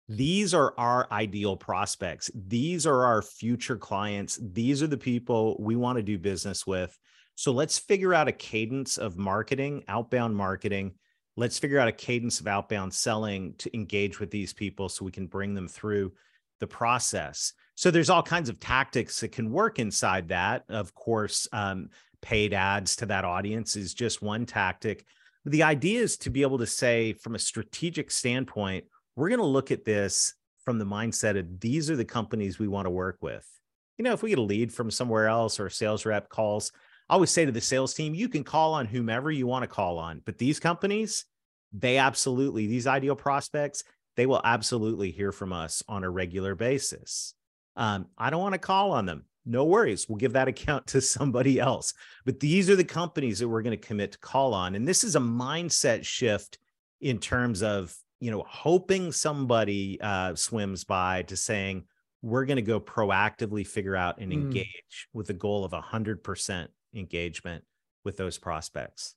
these 0.07 0.53
are 0.53 0.73
our 0.77 1.07
ideal 1.11 1.55
prospects. 1.55 2.29
These 2.35 2.85
are 2.85 3.05
our 3.05 3.21
future 3.21 3.77
clients. 3.77 4.39
These 4.41 4.83
are 4.83 4.87
the 4.87 4.97
people 4.97 5.55
we 5.59 5.75
want 5.75 5.97
to 5.97 6.03
do 6.03 6.17
business 6.17 6.67
with. 6.67 6.97
So 7.35 7.51
let's 7.51 7.79
figure 7.79 8.13
out 8.13 8.27
a 8.27 8.33
cadence 8.33 8.97
of 8.97 9.17
marketing, 9.17 9.83
outbound 9.87 10.35
marketing. 10.35 10.93
Let's 11.37 11.57
figure 11.57 11.79
out 11.79 11.87
a 11.87 11.93
cadence 11.93 12.39
of 12.39 12.47
outbound 12.47 12.93
selling 12.93 13.55
to 13.59 13.73
engage 13.75 14.19
with 14.19 14.31
these 14.31 14.53
people 14.53 14.89
so 14.89 15.05
we 15.05 15.11
can 15.11 15.27
bring 15.27 15.53
them 15.53 15.67
through 15.67 16.11
the 16.59 16.67
process. 16.67 17.53
So 17.81 17.89
there's 17.89 18.11
all 18.11 18.21
kinds 18.21 18.47
of 18.47 18.59
tactics 18.59 19.21
that 19.21 19.31
can 19.31 19.50
work 19.50 19.79
inside 19.79 20.27
that. 20.27 20.65
Of 20.69 20.93
course, 20.93 21.47
um, 21.51 21.89
paid 22.21 22.53
ads 22.53 22.95
to 22.97 23.07
that 23.07 23.25
audience 23.25 23.75
is 23.75 23.95
just 23.95 24.21
one 24.21 24.45
tactic. 24.45 25.03
But 25.43 25.51
the 25.51 25.63
idea 25.63 26.00
is 26.00 26.15
to 26.17 26.29
be 26.29 26.43
able 26.43 26.59
to 26.59 26.67
say, 26.67 27.13
from 27.13 27.33
a 27.33 27.39
strategic 27.39 28.11
standpoint, 28.11 28.85
we're 29.15 29.29
going 29.29 29.39
to 29.39 29.47
look 29.47 29.71
at 29.71 29.83
this 29.83 30.35
from 30.63 30.77
the 30.77 30.85
mindset 30.85 31.39
of 31.39 31.59
these 31.59 31.89
are 31.89 31.95
the 31.95 32.05
companies 32.05 32.59
we 32.59 32.67
want 32.67 32.85
to 32.85 32.91
work 32.91 33.17
with. 33.19 33.50
You 33.97 34.03
know, 34.03 34.13
if 34.13 34.21
we 34.21 34.29
get 34.29 34.38
a 34.38 34.43
lead 34.43 34.71
from 34.71 34.91
somewhere 34.91 35.27
else 35.27 35.59
or 35.59 35.65
a 35.65 35.71
sales 35.71 36.05
rep 36.05 36.29
calls, 36.29 36.71
I 37.09 37.15
always 37.15 37.31
say 37.31 37.45
to 37.45 37.51
the 37.51 37.61
sales 37.61 37.95
team, 37.95 38.13
you 38.13 38.29
can 38.29 38.43
call 38.43 38.75
on 38.75 38.85
whomever 38.85 39.31
you 39.31 39.47
want 39.47 39.63
to 39.63 39.67
call 39.67 39.97
on, 39.97 40.21
but 40.23 40.38
these 40.38 40.59
companies, 40.59 41.25
they 41.73 41.97
absolutely, 41.97 42.67
these 42.67 42.85
ideal 42.85 43.15
prospects, 43.15 43.83
they 44.17 44.27
will 44.27 44.41
absolutely 44.43 45.09
hear 45.09 45.31
from 45.31 45.51
us 45.51 45.81
on 45.88 46.03
a 46.03 46.09
regular 46.11 46.53
basis. 46.53 47.33
Um, 47.75 48.07
I 48.17 48.29
don't 48.29 48.41
want 48.41 48.53
to 48.53 48.59
call 48.59 48.91
on 48.91 49.05
them. 49.05 49.25
no 49.45 49.65
worries. 49.65 50.07
We'll 50.07 50.17
give 50.17 50.33
that 50.33 50.47
account 50.47 50.87
to 50.87 51.01
somebody 51.01 51.59
else. 51.59 51.93
But 52.25 52.39
these 52.39 52.69
are 52.69 52.75
the 52.75 52.83
companies 52.83 53.39
that 53.39 53.47
we're 53.47 53.63
going 53.63 53.77
to 53.79 53.87
commit 53.87 54.11
to 54.13 54.19
call 54.19 54.53
on. 54.53 54.75
And 54.75 54.87
this 54.87 55.03
is 55.03 55.15
a 55.15 55.19
mindset 55.19 56.05
shift 56.05 56.59
in 56.99 57.17
terms 57.17 57.63
of, 57.63 57.95
you 58.19 58.29
know, 58.29 58.45
hoping 58.47 59.11
somebody 59.11 59.99
uh, 60.01 60.35
swims 60.35 60.83
by 60.83 61.23
to 61.23 61.35
saying, 61.35 61.85
we're 62.21 62.45
going 62.45 62.57
to 62.57 62.61
go 62.61 62.79
proactively 62.79 63.65
figure 63.65 63.95
out 63.95 64.19
and 64.19 64.31
mm. 64.31 64.35
engage 64.35 65.07
with 65.11 65.27
the 65.27 65.33
goal 65.33 65.65
of 65.65 65.71
100% 65.71 66.67
engagement 66.93 67.63
with 68.03 68.17
those 68.17 68.37
prospects. 68.37 69.15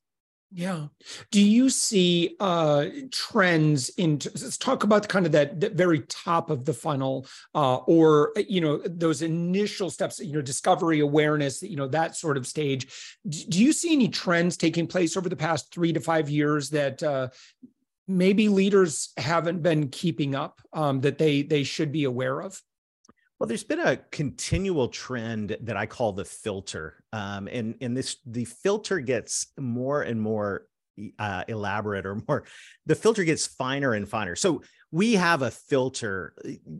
Yeah. 0.56 0.86
Do 1.32 1.42
you 1.42 1.68
see 1.68 2.36
uh, 2.38 2.86
trends 3.10 3.88
in? 3.88 4.20
Let's 4.24 4.56
talk 4.56 4.84
about 4.84 5.08
kind 5.08 5.26
of 5.26 5.32
that, 5.32 5.58
that 5.60 5.72
very 5.72 6.02
top 6.02 6.48
of 6.48 6.64
the 6.64 6.72
funnel, 6.72 7.26
uh, 7.56 7.78
or 7.78 8.32
you 8.36 8.60
know 8.60 8.80
those 8.84 9.22
initial 9.22 9.90
steps. 9.90 10.20
You 10.20 10.34
know, 10.34 10.42
discovery, 10.42 11.00
awareness. 11.00 11.60
You 11.60 11.74
know 11.74 11.88
that 11.88 12.14
sort 12.14 12.36
of 12.36 12.46
stage. 12.46 12.86
Do 13.28 13.64
you 13.64 13.72
see 13.72 13.92
any 13.94 14.08
trends 14.08 14.56
taking 14.56 14.86
place 14.86 15.16
over 15.16 15.28
the 15.28 15.34
past 15.34 15.74
three 15.74 15.92
to 15.92 15.98
five 15.98 16.30
years 16.30 16.70
that 16.70 17.02
uh, 17.02 17.30
maybe 18.06 18.48
leaders 18.48 19.12
haven't 19.16 19.60
been 19.60 19.88
keeping 19.88 20.36
up 20.36 20.60
um, 20.72 21.00
that 21.00 21.18
they 21.18 21.42
they 21.42 21.64
should 21.64 21.90
be 21.90 22.04
aware 22.04 22.40
of? 22.40 22.62
Well, 23.38 23.48
there's 23.48 23.64
been 23.64 23.80
a 23.80 23.96
continual 23.96 24.88
trend 24.88 25.56
that 25.62 25.76
I 25.76 25.86
call 25.86 26.12
the 26.12 26.24
filter, 26.24 27.02
um, 27.12 27.48
and 27.48 27.74
and 27.80 27.96
this 27.96 28.16
the 28.24 28.44
filter 28.44 29.00
gets 29.00 29.48
more 29.58 30.02
and 30.02 30.20
more 30.20 30.66
uh, 31.18 31.42
elaborate, 31.48 32.06
or 32.06 32.22
more. 32.28 32.44
The 32.86 32.94
filter 32.94 33.24
gets 33.24 33.46
finer 33.46 33.94
and 33.94 34.08
finer. 34.08 34.36
So 34.36 34.62
we 34.92 35.14
have 35.14 35.42
a 35.42 35.50
filter 35.50 36.34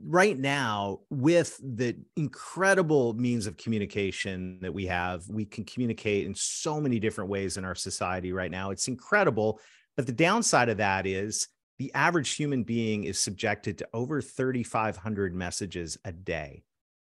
right 0.06 0.38
now 0.38 1.00
with 1.10 1.58
the 1.58 1.96
incredible 2.16 3.14
means 3.14 3.48
of 3.48 3.56
communication 3.56 4.60
that 4.62 4.72
we 4.72 4.86
have. 4.86 5.28
We 5.28 5.44
can 5.44 5.64
communicate 5.64 6.24
in 6.24 6.34
so 6.36 6.80
many 6.80 7.00
different 7.00 7.30
ways 7.30 7.56
in 7.56 7.64
our 7.64 7.74
society 7.74 8.32
right 8.32 8.52
now. 8.52 8.70
It's 8.70 8.86
incredible. 8.86 9.58
But 9.96 10.06
the 10.06 10.12
downside 10.12 10.68
of 10.68 10.76
that 10.76 11.06
is 11.06 11.48
the 11.78 11.92
average 11.94 12.34
human 12.34 12.62
being 12.62 13.04
is 13.04 13.18
subjected 13.18 13.78
to 13.78 13.88
over 13.92 14.20
3,500 14.20 15.34
messages 15.34 15.98
a 16.04 16.12
day. 16.12 16.62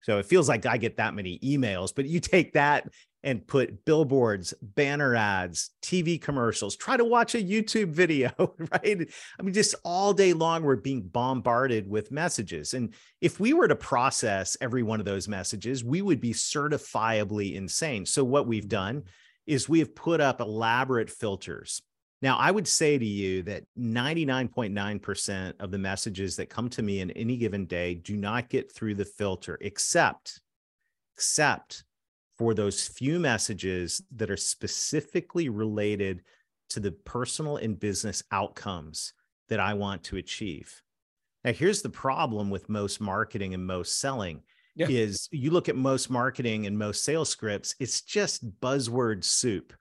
So 0.01 0.17
it 0.17 0.25
feels 0.25 0.47
like 0.47 0.65
I 0.65 0.77
get 0.77 0.97
that 0.97 1.13
many 1.13 1.39
emails, 1.39 1.93
but 1.93 2.05
you 2.05 2.19
take 2.19 2.53
that 2.53 2.89
and 3.21 3.45
put 3.45 3.83
billboards, 3.83 4.53
banner 4.61 5.13
ads, 5.13 5.71
TV 5.81 6.21
commercials, 6.21 6.77
try 6.77 6.95
to 6.95 7.03
watch 7.03 7.35
a 7.35 7.43
YouTube 7.43 7.89
video, 7.89 8.31
right? 8.71 9.09
I 9.37 9.43
mean, 9.43 9.53
just 9.53 9.75
all 9.83 10.13
day 10.13 10.31
long, 10.31 10.63
we're 10.63 10.77
being 10.77 11.01
bombarded 11.01 11.89
with 11.89 12.11
messages. 12.11 12.73
And 12.73 12.93
if 13.19 13.39
we 13.39 13.51
were 13.51 13.67
to 13.67 13.75
process 13.75 14.55
every 14.61 14.83
one 14.83 15.01
of 15.01 15.05
those 15.05 15.27
messages, 15.27 15.83
we 15.83 16.01
would 16.01 16.21
be 16.21 16.31
certifiably 16.31 17.55
insane. 17.55 18.05
So 18.05 18.23
what 18.23 18.47
we've 18.47 18.69
done 18.69 19.03
is 19.45 19.67
we 19.67 19.79
have 19.79 19.95
put 19.95 20.21
up 20.21 20.39
elaborate 20.39 21.09
filters 21.09 21.81
now, 22.21 22.38
I 22.38 22.51
would 22.51 22.67
say 22.67 22.97
to 22.97 23.05
you 23.05 23.43
that 23.43 23.63
99.9% 23.77 25.53
of 25.59 25.71
the 25.71 25.77
messages 25.77 26.35
that 26.35 26.49
come 26.49 26.69
to 26.71 26.81
me 26.81 26.99
in 26.99 27.11
any 27.11 27.38
given 27.38 27.65
day 27.65 27.95
do 27.95 28.17
not 28.17 28.49
get 28.49 28.71
through 28.71 28.95
the 28.95 29.05
filter, 29.05 29.57
except, 29.61 30.41
except 31.15 31.85
for 32.38 32.53
those 32.53 32.88
few 32.88 33.19
messages 33.19 34.01
that 34.15 34.29
are 34.29 34.38
specifically 34.38 35.47
related 35.47 36.21
to 36.71 36.81
the 36.81 36.91
personal 36.91 37.57
and 37.57 37.79
business 37.79 38.21
outcomes 38.31 39.13
that 39.47 39.61
I 39.61 39.73
want 39.73 40.03
to 40.05 40.17
achieve. 40.17 40.81
Now, 41.45 41.53
here's 41.53 41.81
the 41.81 41.89
problem 41.89 42.49
with 42.49 42.67
most 42.67 42.99
marketing 42.99 43.53
and 43.53 43.65
most 43.65 43.99
selling 43.99 44.41
yeah. 44.75 44.88
is 44.89 45.29
you 45.31 45.51
look 45.51 45.69
at 45.69 45.77
most 45.77 46.09
marketing 46.09 46.67
and 46.67 46.77
most 46.77 47.05
sales 47.05 47.29
scripts, 47.29 47.75
it's 47.79 48.01
just 48.01 48.59
buzzword 48.59 49.23
soup 49.23 49.73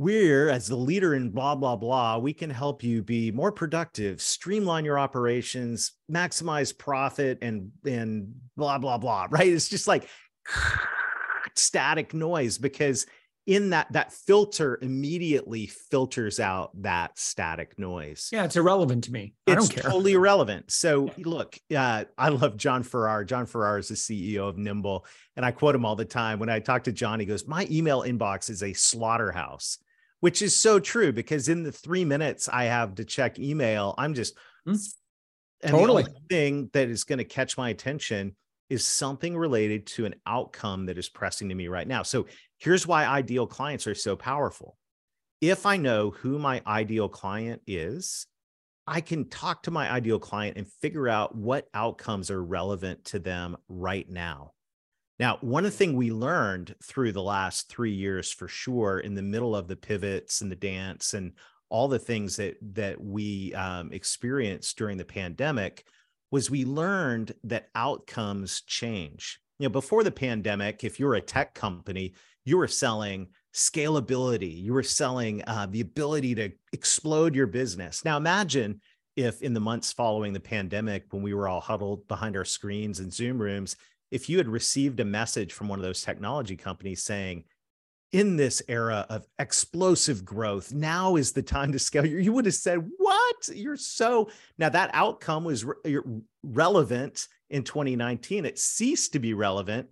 we're 0.00 0.48
as 0.48 0.66
the 0.66 0.74
leader 0.74 1.14
in 1.14 1.28
blah 1.28 1.54
blah 1.54 1.76
blah 1.76 2.16
we 2.16 2.32
can 2.32 2.48
help 2.48 2.82
you 2.82 3.02
be 3.02 3.30
more 3.30 3.52
productive 3.52 4.18
streamline 4.22 4.82
your 4.82 4.98
operations 4.98 5.92
maximize 6.10 6.76
profit 6.76 7.36
and 7.42 7.70
and 7.84 8.34
blah 8.56 8.78
blah 8.78 8.98
blah 8.98 9.26
right? 9.30 9.48
It's 9.48 9.68
just 9.68 9.86
like 9.86 10.08
static 11.54 12.14
noise 12.14 12.58
because 12.58 13.06
in 13.46 13.70
that 13.70 13.92
that 13.92 14.12
filter 14.12 14.78
immediately 14.80 15.66
filters 15.66 16.40
out 16.40 16.70
that 16.82 17.18
static 17.18 17.78
noise. 17.78 18.30
Yeah 18.32 18.44
it's 18.44 18.56
irrelevant 18.56 19.04
to 19.04 19.12
me. 19.12 19.34
I 19.46 19.52
it's 19.52 19.68
totally 19.68 20.12
irrelevant. 20.12 20.70
So 20.70 21.10
look 21.18 21.58
uh, 21.76 22.04
i 22.16 22.28
love 22.30 22.56
Jon 22.56 22.82
Ferrara 22.82 23.26
Jon 23.26 23.44
Ferrara 23.46 23.80
is 23.80 23.88
the 23.88 23.94
ceo 23.94 24.48
of 24.48 24.56
nimble 24.56 25.04
and 25.36 25.44
i 25.44 25.50
quote 25.50 25.74
him 25.74 25.84
all 25.84 25.96
the 25.96 26.04
time. 26.06 26.38
When 26.38 26.48
i 26.48 26.60
talk 26.60 26.84
to 26.84 26.92
john 26.92 27.20
he 27.20 27.26
goes 27.26 27.46
my 27.46 27.66
email 27.70 28.02
inbox 28.02 28.48
is 28.48 28.62
a 28.62 28.72
slaughterhouse 28.72 29.78
which 30.20 30.42
is 30.42 30.56
so 30.56 30.78
true 30.78 31.12
because 31.12 31.48
in 31.48 31.62
the 31.62 31.72
three 31.72 32.04
minutes 32.04 32.48
I 32.48 32.64
have 32.64 32.94
to 32.96 33.04
check 33.04 33.38
email, 33.38 33.94
I'm 33.98 34.14
just 34.14 34.34
mm, 34.66 34.78
and 35.62 35.72
totally 35.72 36.04
the 36.04 36.14
thing 36.28 36.70
that 36.72 36.88
is 36.88 37.04
going 37.04 37.18
to 37.18 37.24
catch 37.24 37.58
my 37.58 37.70
attention 37.70 38.36
is 38.68 38.84
something 38.84 39.36
related 39.36 39.86
to 39.86 40.06
an 40.06 40.14
outcome 40.26 40.86
that 40.86 40.96
is 40.96 41.08
pressing 41.08 41.48
to 41.48 41.54
me 41.54 41.68
right 41.68 41.88
now. 41.88 42.02
So 42.02 42.26
here's 42.58 42.86
why 42.86 43.04
ideal 43.04 43.46
clients 43.46 43.86
are 43.86 43.94
so 43.94 44.14
powerful. 44.14 44.76
If 45.40 45.66
I 45.66 45.76
know 45.76 46.10
who 46.10 46.38
my 46.38 46.62
ideal 46.66 47.08
client 47.08 47.62
is, 47.66 48.26
I 48.86 49.00
can 49.00 49.28
talk 49.28 49.64
to 49.64 49.70
my 49.70 49.90
ideal 49.90 50.18
client 50.18 50.56
and 50.56 50.70
figure 50.80 51.08
out 51.08 51.34
what 51.34 51.68
outcomes 51.74 52.30
are 52.30 52.42
relevant 52.42 53.04
to 53.06 53.18
them 53.18 53.56
right 53.68 54.08
now. 54.08 54.52
Now, 55.20 55.36
one 55.42 55.66
of 55.66 55.72
the 55.72 55.76
things 55.76 55.92
we 55.92 56.10
learned 56.10 56.74
through 56.82 57.12
the 57.12 57.22
last 57.22 57.68
three 57.68 57.92
years 57.92 58.32
for 58.32 58.48
sure, 58.48 59.00
in 59.00 59.14
the 59.14 59.20
middle 59.20 59.54
of 59.54 59.68
the 59.68 59.76
pivots 59.76 60.40
and 60.40 60.50
the 60.50 60.56
dance 60.56 61.12
and 61.12 61.32
all 61.68 61.88
the 61.88 61.98
things 61.98 62.36
that 62.36 62.56
that 62.72 62.98
we 62.98 63.52
um, 63.52 63.92
experienced 63.92 64.78
during 64.78 64.96
the 64.96 65.04
pandemic, 65.04 65.84
was 66.30 66.50
we 66.50 66.64
learned 66.64 67.34
that 67.44 67.68
outcomes 67.74 68.62
change. 68.62 69.38
You 69.58 69.68
know, 69.68 69.72
before 69.72 70.04
the 70.04 70.10
pandemic, 70.10 70.84
if 70.84 70.98
you're 70.98 71.16
a 71.16 71.20
tech 71.20 71.52
company, 71.52 72.14
you 72.46 72.56
were 72.56 72.66
selling 72.66 73.28
scalability, 73.52 74.62
you 74.62 74.72
were 74.72 74.82
selling 74.82 75.44
uh, 75.46 75.66
the 75.68 75.82
ability 75.82 76.34
to 76.36 76.50
explode 76.72 77.34
your 77.34 77.46
business. 77.46 78.06
Now, 78.06 78.16
imagine 78.16 78.80
if 79.16 79.42
in 79.42 79.52
the 79.52 79.60
months 79.60 79.92
following 79.92 80.32
the 80.32 80.40
pandemic, 80.40 81.04
when 81.10 81.22
we 81.22 81.34
were 81.34 81.46
all 81.46 81.60
huddled 81.60 82.08
behind 82.08 82.38
our 82.38 82.44
screens 82.46 83.00
and 83.00 83.12
Zoom 83.12 83.38
rooms, 83.38 83.76
if 84.10 84.28
you 84.28 84.38
had 84.38 84.48
received 84.48 85.00
a 85.00 85.04
message 85.04 85.52
from 85.52 85.68
one 85.68 85.78
of 85.78 85.84
those 85.84 86.02
technology 86.02 86.56
companies 86.56 87.02
saying, 87.02 87.44
in 88.12 88.36
this 88.36 88.60
era 88.66 89.06
of 89.08 89.26
explosive 89.38 90.24
growth, 90.24 90.72
now 90.72 91.16
is 91.16 91.32
the 91.32 91.42
time 91.42 91.72
to 91.72 91.78
scale. 91.78 92.04
You 92.04 92.32
would 92.32 92.46
have 92.46 92.54
said, 92.54 92.84
What? 92.96 93.48
You're 93.54 93.76
so. 93.76 94.30
Now, 94.58 94.68
that 94.70 94.90
outcome 94.94 95.44
was 95.44 95.64
re- 95.64 96.00
relevant 96.42 97.28
in 97.50 97.62
2019. 97.62 98.44
It 98.44 98.58
ceased 98.58 99.12
to 99.12 99.18
be 99.18 99.34
relevant. 99.34 99.88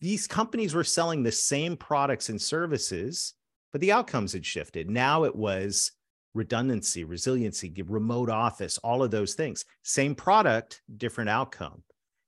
These 0.00 0.26
companies 0.26 0.74
were 0.74 0.84
selling 0.84 1.22
the 1.22 1.32
same 1.32 1.76
products 1.76 2.28
and 2.28 2.40
services, 2.40 3.34
but 3.72 3.80
the 3.80 3.92
outcomes 3.92 4.32
had 4.32 4.46
shifted. 4.46 4.88
Now 4.88 5.24
it 5.24 5.34
was 5.34 5.92
redundancy, 6.34 7.04
resiliency, 7.04 7.72
remote 7.86 8.30
office, 8.30 8.78
all 8.78 9.02
of 9.02 9.10
those 9.10 9.34
things. 9.34 9.64
Same 9.82 10.14
product, 10.14 10.82
different 10.96 11.30
outcome. 11.30 11.82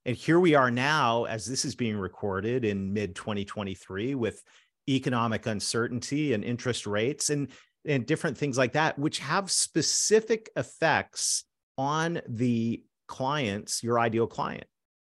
And 0.05 0.15
here 0.15 0.39
we 0.39 0.53
are 0.53 0.69
now, 0.69 1.23
as 1.23 1.45
this 1.45 1.65
is 1.65 1.75
being 1.75 1.97
recorded 1.97 2.63
in 2.63 2.93
mid 2.93 3.15
2023, 3.15 4.15
with 4.15 4.43
economic 4.87 5.47
uncertainty 5.47 6.33
and 6.33 6.43
interest 6.43 6.85
rates 6.85 7.31
and, 7.31 7.47
and 7.85 8.05
different 8.05 8.37
things 8.37 8.57
like 8.57 8.73
that, 8.73 8.99
which 8.99 9.17
have 9.19 9.49
specific 9.49 10.49
effects 10.55 11.45
on 11.77 12.21
the 12.27 12.83
clients, 13.07 13.83
your 13.83 13.99
ideal 13.99 14.27
client. 14.27 14.65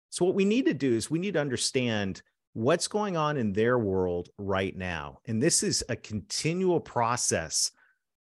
So, 0.09 0.25
what 0.25 0.35
we 0.35 0.45
need 0.45 0.65
to 0.65 0.73
do 0.73 0.93
is 0.93 1.09
we 1.09 1.19
need 1.19 1.35
to 1.35 1.41
understand 1.41 2.21
what's 2.53 2.87
going 2.87 3.15
on 3.15 3.37
in 3.37 3.53
their 3.53 3.79
world 3.79 4.29
right 4.37 4.75
now. 4.75 5.19
And 5.27 5.41
this 5.41 5.63
is 5.63 5.83
a 5.87 5.95
continual 5.95 6.79
process 6.79 7.71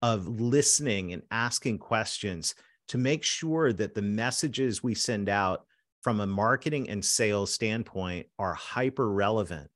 of 0.03 0.29
listening 0.29 1.13
and 1.13 1.23
asking 1.33 1.79
questions 1.79 2.55
to 2.89 2.99
make 2.99 3.25
sure 3.25 3.73
that 3.73 3.95
the 3.95 4.03
messages 4.03 4.83
we 4.83 4.95
send 4.95 5.29
out 5.29 5.65
from 6.03 6.21
a 6.21 6.27
marketing 6.27 6.89
and 6.89 7.05
sales 7.05 7.53
standpoint 7.53 8.27
are 8.39 8.55
hyper 8.55 9.11
relevant. 9.11 9.71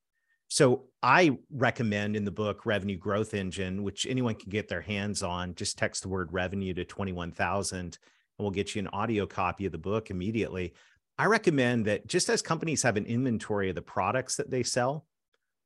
So 0.48 0.84
I 1.02 1.38
recommend 1.50 2.14
in 2.14 2.24
the 2.24 2.30
book 2.30 2.66
Revenue 2.66 2.98
Growth 2.98 3.34
Engine, 3.34 3.82
which 3.82 4.06
anyone 4.06 4.34
can 4.34 4.50
get 4.50 4.68
their 4.68 4.82
hands 4.82 5.22
on, 5.22 5.54
just 5.54 5.78
text 5.78 6.02
the 6.02 6.08
word 6.08 6.32
revenue 6.32 6.74
to 6.74 6.84
21,000 6.84 7.78
and 7.78 7.98
we'll 8.38 8.50
get 8.50 8.74
you 8.74 8.80
an 8.80 8.88
audio 8.88 9.26
copy 9.26 9.66
of 9.66 9.72
the 9.72 9.78
book 9.78 10.10
immediately. 10.10 10.74
I 11.18 11.26
recommend 11.26 11.86
that 11.86 12.06
just 12.06 12.28
as 12.28 12.42
companies 12.42 12.82
have 12.82 12.96
an 12.96 13.06
inventory 13.06 13.68
of 13.68 13.74
the 13.74 13.82
products 13.82 14.36
that 14.36 14.50
they 14.50 14.62
sell, 14.62 15.06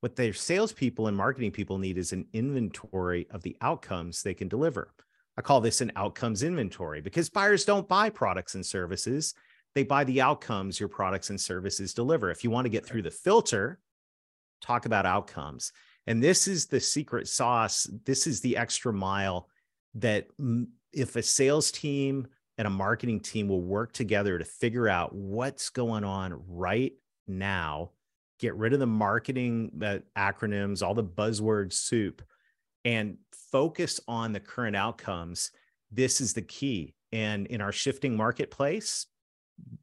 what 0.00 0.16
their 0.16 0.32
salespeople 0.32 1.06
and 1.06 1.16
marketing 1.16 1.52
people 1.52 1.78
need 1.78 1.98
is 1.98 2.12
an 2.12 2.26
inventory 2.32 3.26
of 3.30 3.42
the 3.42 3.56
outcomes 3.60 4.22
they 4.22 4.34
can 4.34 4.48
deliver. 4.48 4.92
I 5.36 5.42
call 5.42 5.60
this 5.60 5.80
an 5.80 5.92
outcomes 5.96 6.42
inventory 6.42 7.00
because 7.00 7.28
buyers 7.28 7.64
don't 7.64 7.88
buy 7.88 8.10
products 8.10 8.54
and 8.54 8.64
services 8.64 9.34
they 9.76 9.84
buy 9.84 10.04
the 10.04 10.22
outcomes 10.22 10.80
your 10.80 10.88
products 10.88 11.28
and 11.28 11.38
services 11.38 11.92
deliver. 11.92 12.30
If 12.30 12.42
you 12.42 12.50
want 12.50 12.64
to 12.64 12.70
get 12.70 12.86
through 12.86 13.02
the 13.02 13.10
filter, 13.10 13.78
talk 14.62 14.86
about 14.86 15.04
outcomes. 15.04 15.70
And 16.06 16.22
this 16.22 16.48
is 16.48 16.64
the 16.64 16.80
secret 16.80 17.28
sauce. 17.28 17.86
This 18.06 18.26
is 18.26 18.40
the 18.40 18.56
extra 18.56 18.90
mile 18.90 19.50
that 19.96 20.28
if 20.94 21.14
a 21.16 21.22
sales 21.22 21.70
team 21.70 22.26
and 22.56 22.66
a 22.66 22.70
marketing 22.70 23.20
team 23.20 23.48
will 23.48 23.60
work 23.60 23.92
together 23.92 24.38
to 24.38 24.46
figure 24.46 24.88
out 24.88 25.14
what's 25.14 25.68
going 25.68 26.04
on 26.04 26.42
right 26.48 26.94
now, 27.28 27.90
get 28.40 28.54
rid 28.54 28.72
of 28.72 28.80
the 28.80 28.86
marketing 28.86 29.72
uh, 29.84 29.98
acronyms, 30.16 30.82
all 30.82 30.94
the 30.94 31.04
buzzword 31.04 31.70
soup, 31.74 32.22
and 32.86 33.18
focus 33.52 34.00
on 34.08 34.32
the 34.32 34.40
current 34.40 34.74
outcomes. 34.74 35.50
This 35.92 36.22
is 36.22 36.32
the 36.32 36.40
key. 36.40 36.94
And 37.12 37.46
in 37.48 37.60
our 37.60 37.72
shifting 37.72 38.16
marketplace, 38.16 39.04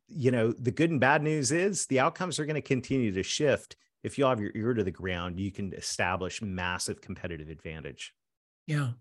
you 0.07 0.31
know, 0.31 0.51
the 0.51 0.71
good 0.71 0.91
and 0.91 0.99
bad 0.99 1.23
news 1.23 1.51
is 1.51 1.85
the 1.87 1.99
outcomes 1.99 2.39
are 2.39 2.45
going 2.45 2.55
to 2.55 2.61
continue 2.61 3.11
to 3.13 3.23
shift. 3.23 3.75
If 4.03 4.17
you 4.17 4.25
have 4.25 4.39
your 4.39 4.51
ear 4.53 4.73
to 4.73 4.83
the 4.83 4.91
ground, 4.91 5.39
you 5.39 5.51
can 5.51 5.73
establish 5.73 6.41
massive 6.41 7.01
competitive 7.01 7.49
advantage. 7.49 8.13
Yeah. 8.65 8.91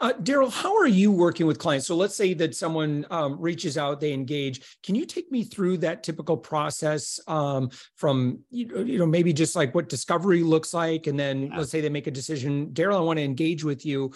Uh, 0.00 0.12
Darrell, 0.12 0.50
how 0.50 0.76
are 0.76 0.88
you 0.88 1.12
working 1.12 1.46
with 1.46 1.58
clients? 1.58 1.86
So 1.86 1.94
let's 1.94 2.16
say 2.16 2.34
that 2.34 2.56
someone 2.56 3.06
um, 3.10 3.40
reaches 3.40 3.78
out, 3.78 4.00
they 4.00 4.12
engage. 4.12 4.78
Can 4.82 4.96
you 4.96 5.06
take 5.06 5.30
me 5.30 5.44
through 5.44 5.78
that 5.78 6.02
typical 6.02 6.36
process 6.36 7.20
um, 7.28 7.70
from, 7.94 8.40
you 8.50 8.98
know, 8.98 9.06
maybe 9.06 9.32
just 9.32 9.54
like 9.54 9.74
what 9.76 9.88
discovery 9.88 10.42
looks 10.42 10.74
like? 10.74 11.06
And 11.06 11.18
then 11.18 11.44
yeah. 11.44 11.58
let's 11.58 11.70
say 11.70 11.80
they 11.80 11.88
make 11.88 12.08
a 12.08 12.12
decision. 12.12 12.72
Darrell, 12.72 12.98
I 12.98 13.02
want 13.02 13.18
to 13.18 13.24
engage 13.24 13.62
with 13.62 13.86
you. 13.86 14.12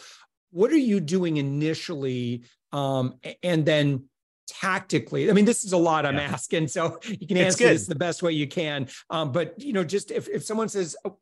What 0.51 0.73
are 0.73 0.77
you 0.77 0.99
doing 0.99 1.37
initially? 1.37 2.43
Um, 2.73 3.15
and 3.45 3.65
then 3.65 4.09
tactically 4.47 5.29
i 5.29 5.33
mean 5.33 5.45
this 5.45 5.65
is 5.65 5.73
a 5.73 5.77
lot 5.77 6.07
i'm 6.07 6.17
yeah. 6.17 6.23
asking 6.23 6.69
so 6.69 6.99
you 7.05 7.27
can 7.27 7.37
answer 7.37 7.65
this 7.65 7.87
the 7.87 7.95
best 7.95 8.23
way 8.23 8.33
you 8.33 8.47
can 8.47 8.89
um, 9.11 9.33
but 9.33 9.61
you 9.61 9.73
know 9.73 9.85
just 9.85 10.11
if, 10.11 10.29
if 10.29 10.45
someone 10.45 10.69
says 10.69 10.97
oh, 11.05 11.19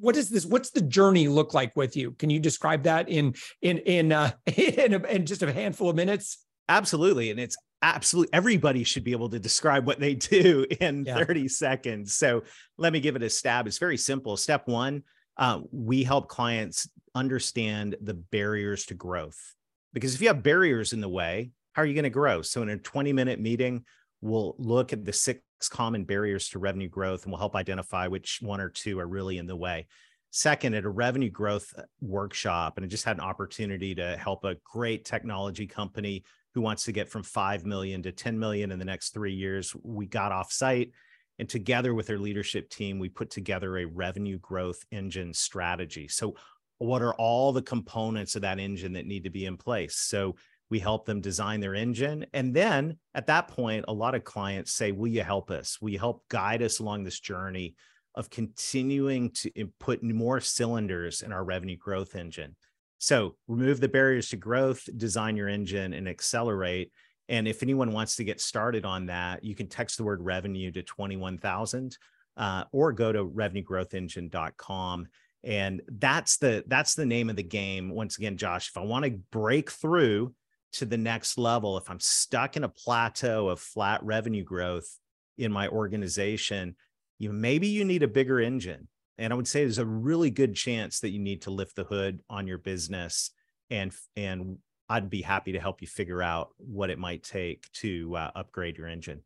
what 0.00 0.16
is 0.16 0.28
this 0.28 0.46
what's 0.46 0.70
the 0.70 0.80
journey 0.80 1.28
look 1.28 1.54
like 1.54 1.74
with 1.76 1.96
you? 1.96 2.12
Can 2.12 2.30
you 2.30 2.40
describe 2.40 2.84
that 2.84 3.08
in 3.08 3.34
in 3.62 3.78
in 3.78 4.12
uh 4.12 4.32
in, 4.46 4.94
a, 4.94 4.98
in 5.06 5.26
just 5.26 5.42
a 5.42 5.52
handful 5.52 5.90
of 5.90 5.96
minutes? 5.96 6.44
Absolutely 6.68 7.30
and 7.30 7.40
it's 7.40 7.56
absolutely 7.82 8.32
everybody 8.34 8.84
should 8.84 9.04
be 9.04 9.12
able 9.12 9.28
to 9.30 9.38
describe 9.38 9.86
what 9.86 10.00
they 10.00 10.14
do 10.14 10.66
in 10.80 11.04
yeah. 11.04 11.16
30 11.16 11.48
seconds 11.48 12.14
so 12.14 12.42
let 12.76 12.92
me 12.92 13.00
give 13.00 13.16
it 13.16 13.22
a 13.22 13.30
stab. 13.30 13.66
It's 13.66 13.78
very 13.78 13.96
simple. 13.96 14.36
Step 14.36 14.66
one 14.66 15.02
uh, 15.36 15.60
we 15.70 16.02
help 16.02 16.28
clients 16.28 16.88
understand 17.14 17.96
the 18.00 18.14
barriers 18.14 18.86
to 18.86 18.94
growth 18.94 19.54
because 19.92 20.14
if 20.14 20.20
you 20.20 20.28
have 20.28 20.42
barriers 20.42 20.92
in 20.92 21.00
the 21.00 21.08
way 21.08 21.50
how 21.78 21.82
are 21.82 21.86
you 21.86 21.94
going 21.94 22.02
to 22.02 22.10
grow? 22.10 22.42
So 22.42 22.60
in 22.62 22.70
a 22.70 22.76
20 22.76 23.12
minute 23.12 23.38
meeting, 23.38 23.84
we'll 24.20 24.56
look 24.58 24.92
at 24.92 25.04
the 25.04 25.12
six 25.12 25.40
common 25.70 26.02
barriers 26.02 26.48
to 26.48 26.58
revenue 26.58 26.88
growth 26.88 27.22
and 27.22 27.30
we'll 27.30 27.38
help 27.38 27.54
identify 27.54 28.08
which 28.08 28.40
one 28.42 28.60
or 28.60 28.68
two 28.68 28.98
are 28.98 29.06
really 29.06 29.38
in 29.38 29.46
the 29.46 29.54
way. 29.54 29.86
Second, 30.32 30.74
at 30.74 30.84
a 30.84 30.90
revenue 30.90 31.30
growth 31.30 31.72
uh, 31.78 31.82
workshop, 32.00 32.78
and 32.78 32.84
I 32.84 32.88
just 32.88 33.04
had 33.04 33.18
an 33.18 33.22
opportunity 33.22 33.94
to 33.94 34.16
help 34.16 34.42
a 34.42 34.56
great 34.64 35.04
technology 35.04 35.68
company 35.68 36.24
who 36.52 36.62
wants 36.62 36.82
to 36.86 36.90
get 36.90 37.08
from 37.08 37.22
5 37.22 37.64
million 37.64 38.02
to 38.02 38.10
10 38.10 38.36
million 38.36 38.72
in 38.72 38.80
the 38.80 38.84
next 38.84 39.10
three 39.10 39.34
years. 39.34 39.72
We 39.84 40.06
got 40.06 40.32
off 40.32 40.50
site 40.50 40.90
and 41.38 41.48
together 41.48 41.94
with 41.94 42.08
their 42.08 42.18
leadership 42.18 42.70
team, 42.70 42.98
we 42.98 43.08
put 43.08 43.30
together 43.30 43.78
a 43.78 43.84
revenue 43.84 44.40
growth 44.40 44.84
engine 44.90 45.32
strategy. 45.32 46.08
So, 46.08 46.34
what 46.78 47.02
are 47.02 47.14
all 47.14 47.52
the 47.52 47.62
components 47.62 48.34
of 48.34 48.42
that 48.42 48.58
engine 48.58 48.94
that 48.94 49.06
need 49.06 49.22
to 49.24 49.30
be 49.30 49.46
in 49.46 49.56
place? 49.56 49.94
So, 49.94 50.34
we 50.70 50.78
help 50.78 51.06
them 51.06 51.20
design 51.20 51.60
their 51.60 51.74
engine. 51.74 52.26
And 52.32 52.54
then 52.54 52.98
at 53.14 53.26
that 53.26 53.48
point, 53.48 53.86
a 53.88 53.92
lot 53.92 54.14
of 54.14 54.24
clients 54.24 54.72
say, 54.72 54.92
Will 54.92 55.08
you 55.08 55.22
help 55.22 55.50
us? 55.50 55.80
Will 55.80 55.90
you 55.90 55.98
help 55.98 56.28
guide 56.28 56.62
us 56.62 56.78
along 56.78 57.04
this 57.04 57.20
journey 57.20 57.74
of 58.14 58.30
continuing 58.30 59.30
to 59.30 59.50
put 59.78 60.02
more 60.02 60.40
cylinders 60.40 61.22
in 61.22 61.32
our 61.32 61.44
revenue 61.44 61.76
growth 61.76 62.14
engine? 62.14 62.56
So 62.98 63.36
remove 63.46 63.80
the 63.80 63.88
barriers 63.88 64.30
to 64.30 64.36
growth, 64.36 64.88
design 64.96 65.36
your 65.36 65.48
engine, 65.48 65.92
and 65.92 66.08
accelerate. 66.08 66.92
And 67.28 67.46
if 67.46 67.62
anyone 67.62 67.92
wants 67.92 68.16
to 68.16 68.24
get 68.24 68.40
started 68.40 68.84
on 68.84 69.06
that, 69.06 69.44
you 69.44 69.54
can 69.54 69.68
text 69.68 69.98
the 69.98 70.04
word 70.04 70.20
revenue 70.20 70.72
to 70.72 70.82
21,000 70.82 71.96
uh, 72.36 72.64
or 72.72 72.92
go 72.92 73.12
to 73.12 73.24
revenuegrowthengine.com 73.24 75.08
and 75.44 75.82
that's 75.86 76.38
the 76.38 76.64
that's 76.66 76.94
the 76.94 77.06
name 77.06 77.30
of 77.30 77.36
the 77.36 77.42
game 77.42 77.90
once 77.90 78.18
again 78.18 78.36
josh 78.36 78.68
if 78.68 78.76
i 78.76 78.84
want 78.84 79.04
to 79.04 79.10
break 79.30 79.70
through 79.70 80.34
to 80.72 80.84
the 80.84 80.98
next 80.98 81.38
level, 81.38 81.76
if 81.78 81.90
I'm 81.90 82.00
stuck 82.00 82.56
in 82.56 82.64
a 82.64 82.68
plateau 82.68 83.48
of 83.48 83.60
flat 83.60 84.02
revenue 84.02 84.44
growth 84.44 84.98
in 85.36 85.52
my 85.52 85.68
organization, 85.68 86.76
you 87.18 87.32
maybe 87.32 87.68
you 87.68 87.84
need 87.84 88.02
a 88.02 88.08
bigger 88.08 88.40
engine. 88.40 88.88
And 89.16 89.32
I 89.32 89.36
would 89.36 89.48
say 89.48 89.60
there's 89.60 89.78
a 89.78 89.86
really 89.86 90.30
good 90.30 90.54
chance 90.54 91.00
that 91.00 91.10
you 91.10 91.18
need 91.18 91.42
to 91.42 91.50
lift 91.50 91.74
the 91.74 91.84
hood 91.84 92.20
on 92.30 92.46
your 92.46 92.58
business 92.58 93.30
and 93.70 93.92
and 94.16 94.58
I'd 94.88 95.10
be 95.10 95.22
happy 95.22 95.52
to 95.52 95.60
help 95.60 95.82
you 95.82 95.86
figure 95.86 96.22
out 96.22 96.50
what 96.56 96.88
it 96.88 96.98
might 96.98 97.22
take 97.22 97.70
to 97.74 98.16
uh, 98.16 98.30
upgrade 98.34 98.78
your 98.78 98.86
engine. 98.86 99.22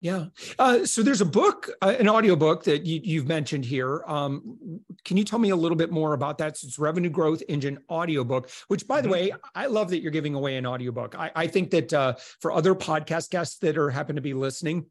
Yeah. 0.00 0.26
Uh, 0.58 0.86
so 0.86 1.02
there's 1.02 1.20
a 1.20 1.26
book, 1.26 1.68
uh, 1.82 1.94
an 1.98 2.08
audio 2.08 2.34
book 2.34 2.64
that 2.64 2.86
you, 2.86 3.20
have 3.20 3.28
mentioned 3.28 3.66
here. 3.66 4.02
Um, 4.06 4.80
can 5.04 5.18
you 5.18 5.24
tell 5.24 5.38
me 5.38 5.50
a 5.50 5.56
little 5.56 5.76
bit 5.76 5.90
more 5.90 6.14
about 6.14 6.38
that? 6.38 6.56
So 6.56 6.66
it's 6.68 6.78
Revenue 6.78 7.10
Growth 7.10 7.42
Engine 7.48 7.78
audiobook, 7.90 8.50
which 8.68 8.88
by 8.88 9.02
the 9.02 9.08
mm-hmm. 9.08 9.12
way, 9.12 9.32
I 9.54 9.66
love 9.66 9.90
that 9.90 10.00
you're 10.00 10.10
giving 10.10 10.34
away 10.34 10.56
an 10.56 10.64
audiobook. 10.64 11.14
I, 11.18 11.30
I 11.36 11.46
think 11.46 11.70
that 11.72 11.92
uh, 11.92 12.14
for 12.40 12.52
other 12.52 12.74
podcast 12.74 13.30
guests 13.30 13.58
that 13.58 13.76
are 13.76 13.90
happen 13.90 14.16
to 14.16 14.22
be 14.22 14.32
listening, 14.32 14.86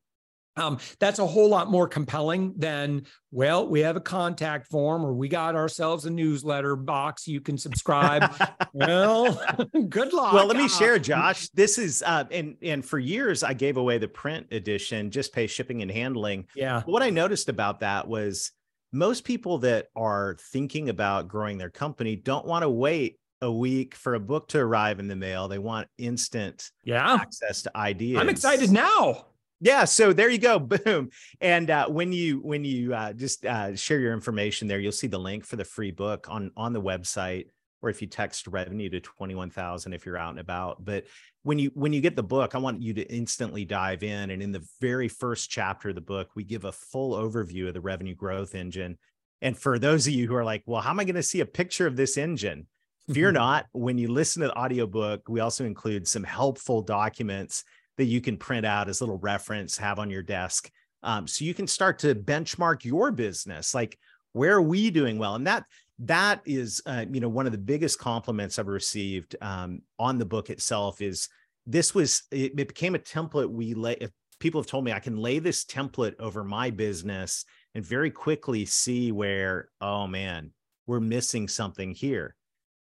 um, 0.59 0.77
that's 0.99 1.19
a 1.19 1.25
whole 1.25 1.49
lot 1.49 1.71
more 1.71 1.87
compelling 1.87 2.53
than, 2.57 3.05
well, 3.31 3.67
we 3.67 3.79
have 3.81 3.95
a 3.95 4.01
contact 4.01 4.67
form 4.67 5.05
or 5.05 5.13
we 5.13 5.29
got 5.29 5.55
ourselves 5.55 6.05
a 6.05 6.09
newsletter 6.09 6.75
box. 6.75 7.27
You 7.27 7.41
can 7.41 7.57
subscribe. 7.57 8.31
well, 8.73 9.41
good 9.89 10.13
luck. 10.13 10.33
Well, 10.33 10.45
let 10.45 10.57
me 10.57 10.67
share, 10.67 10.99
Josh. 10.99 11.49
This 11.49 11.77
is, 11.77 12.03
uh, 12.05 12.25
and, 12.31 12.55
and 12.61 12.83
for 12.83 12.99
years 12.99 13.43
I 13.43 13.53
gave 13.53 13.77
away 13.77 13.97
the 13.97 14.07
print 14.07 14.47
edition, 14.51 15.11
just 15.11 15.33
pay 15.33 15.47
shipping 15.47 15.81
and 15.81 15.89
handling. 15.89 16.47
Yeah. 16.55 16.81
But 16.85 16.91
what 16.91 17.03
I 17.03 17.09
noticed 17.09 17.49
about 17.49 17.79
that 17.79 18.07
was 18.07 18.51
most 18.91 19.23
people 19.23 19.59
that 19.59 19.87
are 19.95 20.35
thinking 20.51 20.89
about 20.89 21.27
growing 21.27 21.57
their 21.57 21.69
company 21.69 22.15
don't 22.15 22.45
want 22.45 22.63
to 22.63 22.69
wait 22.69 23.17
a 23.41 23.51
week 23.51 23.95
for 23.95 24.15
a 24.15 24.19
book 24.19 24.49
to 24.49 24.59
arrive 24.59 24.99
in 24.99 25.07
the 25.07 25.15
mail. 25.15 25.47
They 25.47 25.59
want 25.59 25.87
instant 25.97 26.69
yeah. 26.83 27.13
access 27.13 27.61
to 27.61 27.77
ideas. 27.77 28.19
I'm 28.19 28.27
excited 28.27 28.69
now 28.69 29.27
yeah 29.61 29.85
so 29.85 30.13
there 30.13 30.29
you 30.29 30.37
go 30.37 30.59
boom. 30.59 31.09
And 31.41 31.69
uh, 31.69 31.87
when 31.87 32.11
you 32.11 32.39
when 32.39 32.63
you 32.63 32.93
uh, 32.93 33.13
just 33.13 33.45
uh, 33.45 33.75
share 33.75 33.99
your 33.99 34.13
information 34.13 34.67
there 34.67 34.79
you'll 34.79 34.91
see 34.91 35.07
the 35.07 35.19
link 35.19 35.45
for 35.45 35.55
the 35.55 35.65
free 35.65 35.91
book 35.91 36.27
on 36.29 36.51
on 36.55 36.73
the 36.73 36.81
website 36.81 37.47
or 37.81 37.89
if 37.89 38.01
you 38.01 38.07
text 38.07 38.47
revenue 38.47 38.89
to 38.89 38.99
21000 38.99 39.93
if 39.93 40.05
you're 40.05 40.17
out 40.17 40.31
and 40.31 40.39
about. 40.39 40.83
But 40.83 41.05
when 41.43 41.59
you 41.59 41.71
when 41.73 41.93
you 41.93 42.01
get 42.01 42.15
the 42.15 42.23
book 42.23 42.53
i 42.53 42.57
want 42.57 42.81
you 42.81 42.93
to 42.93 43.13
instantly 43.13 43.63
dive 43.63 44.03
in 44.03 44.29
and 44.29 44.43
in 44.43 44.51
the 44.51 44.67
very 44.81 45.07
first 45.07 45.49
chapter 45.49 45.89
of 45.89 45.95
the 45.95 46.01
book 46.01 46.29
we 46.35 46.43
give 46.43 46.65
a 46.65 46.71
full 46.71 47.15
overview 47.15 47.67
of 47.67 47.73
the 47.73 47.81
revenue 47.81 48.15
growth 48.15 48.55
engine. 48.55 48.97
And 49.41 49.57
for 49.57 49.79
those 49.79 50.05
of 50.05 50.13
you 50.13 50.27
who 50.27 50.35
are 50.35 50.43
like 50.43 50.63
well 50.65 50.81
how 50.81 50.89
am 50.89 50.99
i 50.99 51.05
going 51.05 51.15
to 51.15 51.23
see 51.23 51.39
a 51.39 51.45
picture 51.45 51.87
of 51.87 51.95
this 51.95 52.17
engine? 52.17 52.67
Fear 53.11 53.31
not 53.43 53.67
when 53.71 53.97
you 53.97 54.11
listen 54.11 54.41
to 54.41 54.49
the 54.49 54.57
audiobook 54.57 55.29
we 55.29 55.39
also 55.39 55.65
include 55.65 56.07
some 56.07 56.23
helpful 56.23 56.81
documents 56.81 57.63
that 57.99 58.05
you 58.05 58.21
can 58.21 58.37
print 58.37 58.65
out 58.65 58.87
as 58.87 59.01
little 59.01 59.17
reference, 59.17 59.77
have 59.77 59.99
on 59.99 60.09
your 60.09 60.23
desk. 60.23 60.71
Um, 61.03 61.27
so 61.27 61.43
you 61.43 61.53
can 61.53 61.67
start 61.67 61.99
to 61.99 62.15
benchmark 62.15 62.85
your 62.85 63.11
business. 63.11 63.75
Like, 63.75 63.99
where 64.31 64.55
are 64.55 64.61
we 64.61 64.89
doing 64.89 65.17
well? 65.17 65.35
And 65.35 65.45
that 65.47 65.65
that 65.99 66.41
is, 66.45 66.81
uh, 66.85 67.03
you 67.11 67.19
know, 67.19 67.27
one 67.27 67.45
of 67.45 67.51
the 67.51 67.57
biggest 67.57 67.99
compliments 67.99 68.57
I've 68.57 68.67
received 68.67 69.35
um, 69.41 69.81
on 69.99 70.17
the 70.17 70.25
book 70.25 70.49
itself. 70.49 71.01
Is 71.01 71.27
this 71.67 71.93
was 71.93 72.23
it, 72.31 72.53
it 72.57 72.67
became 72.69 72.95
a 72.95 72.99
template 72.99 73.49
we 73.49 73.73
lay. 73.73 73.97
People 74.39 74.61
have 74.61 74.69
told 74.69 74.85
me 74.85 74.93
I 74.93 74.99
can 74.99 75.17
lay 75.17 75.39
this 75.39 75.65
template 75.65 76.15
over 76.21 76.45
my 76.45 76.69
business 76.69 77.43
and 77.75 77.85
very 77.85 78.11
quickly 78.11 78.63
see 78.63 79.11
where, 79.11 79.67
oh 79.81 80.07
man, 80.07 80.51
we're 80.87 81.01
missing 81.01 81.49
something 81.49 81.91
here. 81.91 82.33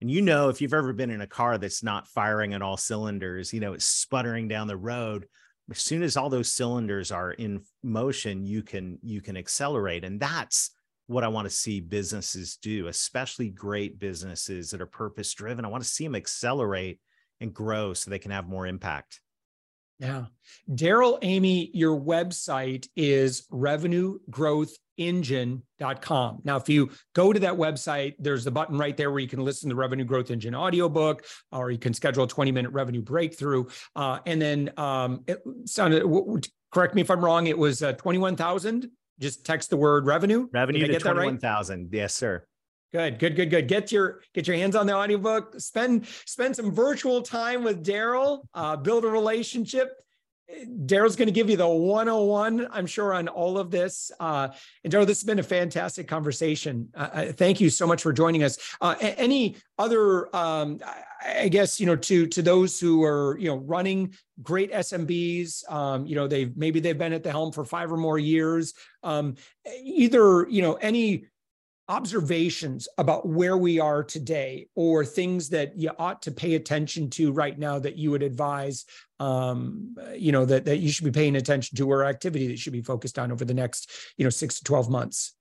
And 0.03 0.11
you 0.11 0.21
know, 0.21 0.49
if 0.49 0.59
you've 0.59 0.73
ever 0.73 0.91
been 0.91 1.11
in 1.11 1.21
a 1.21 1.27
car 1.27 1.57
that's 1.57 1.81
not 1.81 2.09
firing 2.09 2.53
on 2.53 2.61
all 2.61 2.75
cylinders, 2.75 3.53
you 3.53 3.61
know, 3.61 3.71
it's 3.71 3.85
sputtering 3.85 4.49
down 4.49 4.67
the 4.67 4.75
road. 4.75 5.27
As 5.71 5.77
soon 5.77 6.03
as 6.03 6.17
all 6.17 6.29
those 6.29 6.51
cylinders 6.51 7.09
are 7.09 7.31
in 7.31 7.61
motion, 7.83 8.43
you 8.45 8.63
can 8.63 8.99
you 9.01 9.21
can 9.21 9.37
accelerate. 9.37 10.03
And 10.03 10.19
that's 10.19 10.71
what 11.07 11.23
I 11.23 11.29
want 11.29 11.45
to 11.45 11.55
see 11.55 11.79
businesses 11.79 12.57
do, 12.61 12.87
especially 12.87 13.47
great 13.47 13.97
businesses 13.97 14.71
that 14.71 14.81
are 14.81 14.85
purpose 14.85 15.33
driven. 15.33 15.63
I 15.63 15.69
want 15.69 15.83
to 15.83 15.89
see 15.89 16.03
them 16.03 16.15
accelerate 16.15 16.99
and 17.39 17.53
grow 17.53 17.93
so 17.93 18.11
they 18.11 18.19
can 18.19 18.31
have 18.31 18.45
more 18.45 18.67
impact. 18.67 19.21
Yeah. 20.03 20.25
Darrell 20.75 21.17
Amy, 21.21 21.71
your 21.73 21.97
website 21.99 22.87
is 22.95 23.47
revenuegrowthengine.com. 23.51 26.41
Now, 26.43 26.57
if 26.57 26.67
you 26.67 26.91
go 27.15 27.31
to 27.31 27.39
that 27.39 27.53
website, 27.53 28.15
there's 28.19 28.43
the 28.43 28.51
button 28.51 28.77
right 28.77 28.97
there 28.97 29.11
where 29.11 29.21
you 29.21 29.29
can 29.29 29.39
listen 29.39 29.69
to 29.69 29.75
the 29.75 29.79
Revenue 29.79 30.03
Growth 30.03 30.29
Engine 30.29 30.55
audiobook, 30.55 31.23
or 31.53 31.71
you 31.71 31.77
can 31.77 31.93
schedule 31.93 32.25
a 32.25 32.27
20 32.27 32.51
minute 32.51 32.73
revenue 32.73 33.01
breakthrough. 33.01 33.63
Uh, 33.95 34.19
and 34.25 34.41
then 34.41 34.71
um, 34.75 35.23
it 35.25 35.41
sounded, 35.65 36.03
correct 36.71 36.95
me 36.95 37.01
if 37.01 37.09
I'm 37.09 37.23
wrong, 37.23 37.47
it 37.47 37.57
was 37.57 37.81
uh, 37.81 37.93
21,000 37.93 38.91
Just 39.19 39.45
text 39.45 39.69
the 39.69 39.77
word 39.77 40.05
revenue. 40.05 40.49
Revenue 40.51 40.85
to 40.85 40.99
21,000. 40.99 41.79
Right? 41.79 41.87
Yes, 41.93 42.13
sir. 42.13 42.45
Good, 42.93 43.17
good, 43.17 43.35
good, 43.35 43.49
good. 43.49 43.67
Get 43.67 43.91
your 43.91 44.21
get 44.35 44.45
your 44.47 44.55
hands 44.55 44.75
on 44.75 44.85
the 44.85 44.93
audiobook. 44.93 45.59
Spend 45.59 46.05
spend 46.25 46.55
some 46.55 46.71
virtual 46.71 47.23
time 47.23 47.63
with 47.63 47.83
Darrell. 47.83 48.47
Uh, 48.53 48.75
build 48.75 49.03
a 49.03 49.07
relationship. 49.07 49.99
Darrell's 50.85 51.15
going 51.15 51.27
to 51.27 51.31
give 51.31 51.49
you 51.49 51.57
the 51.57 51.67
101, 51.67 52.67
I'm 52.69 52.85
sure, 52.85 53.15
on 53.15 53.27
all 53.27 53.57
of 53.57 53.71
this. 53.71 54.11
Uh, 54.19 54.49
and 54.83 54.91
Darrell, 54.91 55.07
this 55.07 55.21
has 55.21 55.25
been 55.25 55.39
a 55.39 55.43
fantastic 55.43 56.07
conversation. 56.07 56.89
Uh, 56.93 57.09
uh 57.11 57.25
thank 57.31 57.59
you 57.59 57.71
so 57.71 57.87
much 57.87 58.03
for 58.03 58.13
joining 58.13 58.43
us. 58.43 58.59
Uh, 58.79 58.93
any 58.99 59.55
other, 59.79 60.33
um, 60.35 60.79
I 61.25 61.47
guess, 61.47 61.79
you 61.79 61.87
know, 61.87 61.95
to 61.95 62.27
to 62.27 62.41
those 62.43 62.79
who 62.79 63.03
are, 63.03 63.39
you 63.39 63.47
know, 63.47 63.55
running 63.55 64.13
great 64.43 64.71
SMBs, 64.71 65.67
um, 65.71 66.05
you 66.05 66.15
know, 66.15 66.27
they've 66.27 66.55
maybe 66.55 66.79
they've 66.79 66.97
been 66.97 67.13
at 67.13 67.23
the 67.23 67.31
helm 67.31 67.51
for 67.51 67.65
five 67.65 67.91
or 67.91 67.97
more 67.97 68.19
years. 68.19 68.75
Um, 69.01 69.35
either, 69.83 70.47
you 70.47 70.61
know, 70.61 70.73
any 70.73 71.25
observations 71.89 72.87
about 72.97 73.27
where 73.27 73.57
we 73.57 73.79
are 73.79 74.03
today 74.03 74.67
or 74.75 75.03
things 75.03 75.49
that 75.49 75.77
you 75.77 75.91
ought 75.99 76.21
to 76.21 76.31
pay 76.31 76.55
attention 76.55 77.09
to 77.09 77.31
right 77.31 77.59
now 77.59 77.77
that 77.77 77.97
you 77.97 78.09
would 78.09 78.23
advise 78.23 78.85
um, 79.19 79.95
you 80.15 80.31
know 80.31 80.45
that, 80.45 80.65
that 80.65 80.77
you 80.77 80.89
should 80.89 81.05
be 81.05 81.11
paying 81.11 81.35
attention 81.35 81.77
to 81.77 81.89
or 81.89 82.05
activity 82.05 82.47
that 82.47 82.59
should 82.59 82.73
be 82.73 82.81
focused 82.81 83.19
on 83.19 83.31
over 83.31 83.45
the 83.45 83.53
next 83.53 83.91
you 84.17 84.23
know 84.23 84.29
six 84.29 84.57
to 84.57 84.63
12 84.63 84.89
months? 84.89 85.35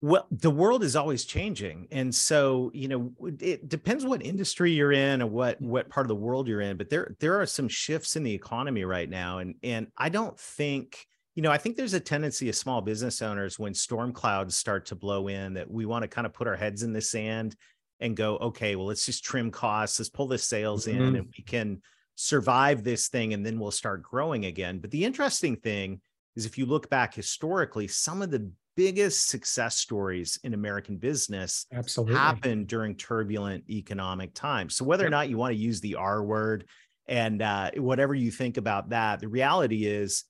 Well 0.00 0.26
the 0.30 0.50
world 0.50 0.84
is 0.84 0.94
always 0.94 1.24
changing. 1.24 1.88
And 1.90 2.14
so 2.14 2.70
you 2.72 2.86
know 2.86 3.12
it 3.40 3.68
depends 3.68 4.04
what 4.04 4.24
industry 4.24 4.72
you're 4.72 4.92
in 4.92 5.22
or 5.22 5.26
what 5.26 5.60
what 5.60 5.88
part 5.88 6.06
of 6.06 6.08
the 6.08 6.14
world 6.14 6.46
you're 6.46 6.60
in 6.60 6.76
but 6.76 6.88
there 6.88 7.16
there 7.18 7.40
are 7.40 7.46
some 7.46 7.68
shifts 7.68 8.14
in 8.14 8.22
the 8.22 8.34
economy 8.34 8.84
right 8.84 9.10
now. 9.10 9.38
And 9.38 9.56
and 9.64 9.88
i 9.98 10.08
don't 10.08 10.38
think 10.38 11.06
you 11.36 11.42
know, 11.42 11.52
I 11.52 11.58
think 11.58 11.76
there's 11.76 11.94
a 11.94 12.00
tendency 12.00 12.48
of 12.48 12.56
small 12.56 12.80
business 12.80 13.20
owners 13.20 13.58
when 13.58 13.74
storm 13.74 14.12
clouds 14.12 14.56
start 14.56 14.86
to 14.86 14.94
blow 14.94 15.28
in 15.28 15.52
that 15.54 15.70
we 15.70 15.84
want 15.84 16.02
to 16.02 16.08
kind 16.08 16.26
of 16.26 16.32
put 16.32 16.48
our 16.48 16.56
heads 16.56 16.82
in 16.82 16.94
the 16.94 17.00
sand 17.02 17.54
and 18.00 18.16
go, 18.16 18.38
okay, 18.38 18.74
well, 18.74 18.86
let's 18.86 19.04
just 19.04 19.22
trim 19.22 19.50
costs, 19.50 20.00
let's 20.00 20.08
pull 20.08 20.26
the 20.26 20.38
sales 20.38 20.86
mm-hmm. 20.86 21.00
in 21.00 21.16
and 21.16 21.34
we 21.36 21.44
can 21.44 21.82
survive 22.14 22.82
this 22.82 23.08
thing 23.08 23.34
and 23.34 23.44
then 23.44 23.60
we'll 23.60 23.70
start 23.70 24.02
growing 24.02 24.46
again. 24.46 24.78
But 24.78 24.90
the 24.90 25.04
interesting 25.04 25.56
thing 25.56 26.00
is 26.36 26.46
if 26.46 26.56
you 26.56 26.64
look 26.64 26.88
back 26.88 27.14
historically, 27.14 27.86
some 27.86 28.22
of 28.22 28.30
the 28.30 28.50
biggest 28.74 29.28
success 29.28 29.76
stories 29.76 30.40
in 30.42 30.54
American 30.54 30.96
business 30.96 31.66
absolutely 31.70 32.14
happened 32.14 32.66
during 32.66 32.94
turbulent 32.94 33.64
economic 33.68 34.32
times. 34.32 34.74
So 34.74 34.86
whether 34.86 35.04
yep. 35.04 35.08
or 35.08 35.10
not 35.10 35.28
you 35.28 35.36
want 35.36 35.52
to 35.52 35.58
use 35.58 35.82
the 35.82 35.96
R 35.96 36.24
word 36.24 36.64
and 37.06 37.42
uh, 37.42 37.72
whatever 37.76 38.14
you 38.14 38.30
think 38.30 38.56
about 38.56 38.88
that, 38.88 39.20
the 39.20 39.28
reality 39.28 39.84
is 39.84 40.24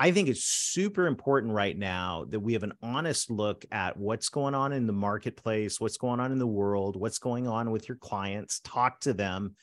I 0.00 0.10
think 0.10 0.28
it's 0.28 0.44
super 0.44 1.06
important 1.06 1.52
right 1.52 1.76
now 1.76 2.26
that 2.30 2.40
we 2.40 2.54
have 2.54 2.64
an 2.64 2.72
honest 2.82 3.30
look 3.30 3.64
at 3.70 3.96
what's 3.96 4.28
going 4.28 4.54
on 4.54 4.72
in 4.72 4.86
the 4.86 4.92
marketplace, 4.92 5.80
what's 5.80 5.98
going 5.98 6.18
on 6.18 6.32
in 6.32 6.38
the 6.38 6.46
world, 6.46 6.96
what's 6.96 7.18
going 7.18 7.46
on 7.46 7.70
with 7.70 7.88
your 7.88 7.96
clients, 7.96 8.60
talk 8.60 9.00
to 9.00 9.14
them, 9.14 9.54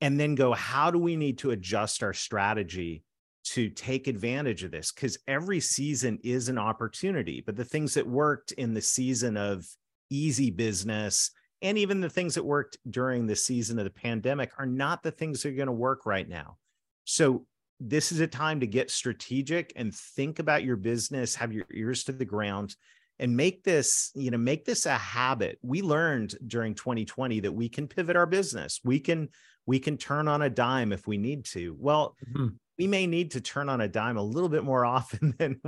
and 0.00 0.18
then 0.18 0.34
go, 0.34 0.52
how 0.52 0.90
do 0.90 0.98
we 0.98 1.16
need 1.16 1.38
to 1.38 1.50
adjust 1.50 2.02
our 2.02 2.14
strategy 2.14 3.02
to 3.44 3.68
take 3.68 4.06
advantage 4.06 4.64
of 4.64 4.70
this? 4.70 4.90
Because 4.90 5.18
every 5.28 5.60
season 5.60 6.18
is 6.24 6.48
an 6.48 6.58
opportunity, 6.58 7.42
but 7.44 7.56
the 7.56 7.64
things 7.64 7.94
that 7.94 8.06
worked 8.06 8.52
in 8.52 8.72
the 8.72 8.80
season 8.80 9.36
of 9.36 9.66
easy 10.08 10.50
business 10.50 11.30
and 11.60 11.76
even 11.76 12.00
the 12.00 12.08
things 12.08 12.34
that 12.36 12.44
worked 12.44 12.78
during 12.88 13.26
the 13.26 13.36
season 13.36 13.78
of 13.78 13.84
the 13.84 13.90
pandemic 13.90 14.52
are 14.58 14.66
not 14.66 15.02
the 15.02 15.10
things 15.10 15.42
that 15.42 15.50
are 15.50 15.56
going 15.56 15.66
to 15.66 15.72
work 15.72 16.06
right 16.06 16.28
now. 16.28 16.56
So 17.04 17.46
this 17.80 18.12
is 18.12 18.20
a 18.20 18.26
time 18.26 18.60
to 18.60 18.66
get 18.66 18.90
strategic 18.90 19.72
and 19.76 19.94
think 19.94 20.38
about 20.38 20.64
your 20.64 20.76
business, 20.76 21.34
have 21.36 21.52
your 21.52 21.66
ears 21.72 22.04
to 22.04 22.12
the 22.12 22.24
ground 22.24 22.74
and 23.18 23.36
make 23.36 23.64
this, 23.64 24.10
you 24.14 24.30
know, 24.30 24.38
make 24.38 24.64
this 24.64 24.86
a 24.86 24.94
habit. 24.94 25.58
We 25.62 25.82
learned 25.82 26.34
during 26.46 26.74
2020 26.74 27.40
that 27.40 27.52
we 27.52 27.68
can 27.68 27.88
pivot 27.88 28.16
our 28.16 28.26
business. 28.26 28.80
We 28.84 29.00
can 29.00 29.28
we 29.66 29.78
can 29.78 29.98
turn 29.98 30.28
on 30.28 30.40
a 30.42 30.48
dime 30.48 30.92
if 30.92 31.06
we 31.06 31.18
need 31.18 31.44
to. 31.44 31.76
Well, 31.78 32.16
mm-hmm. 32.26 32.48
we 32.78 32.86
may 32.86 33.06
need 33.06 33.32
to 33.32 33.40
turn 33.42 33.68
on 33.68 33.82
a 33.82 33.88
dime 33.88 34.16
a 34.16 34.22
little 34.22 34.48
bit 34.48 34.64
more 34.64 34.84
often 34.96 35.34
than 35.38 35.60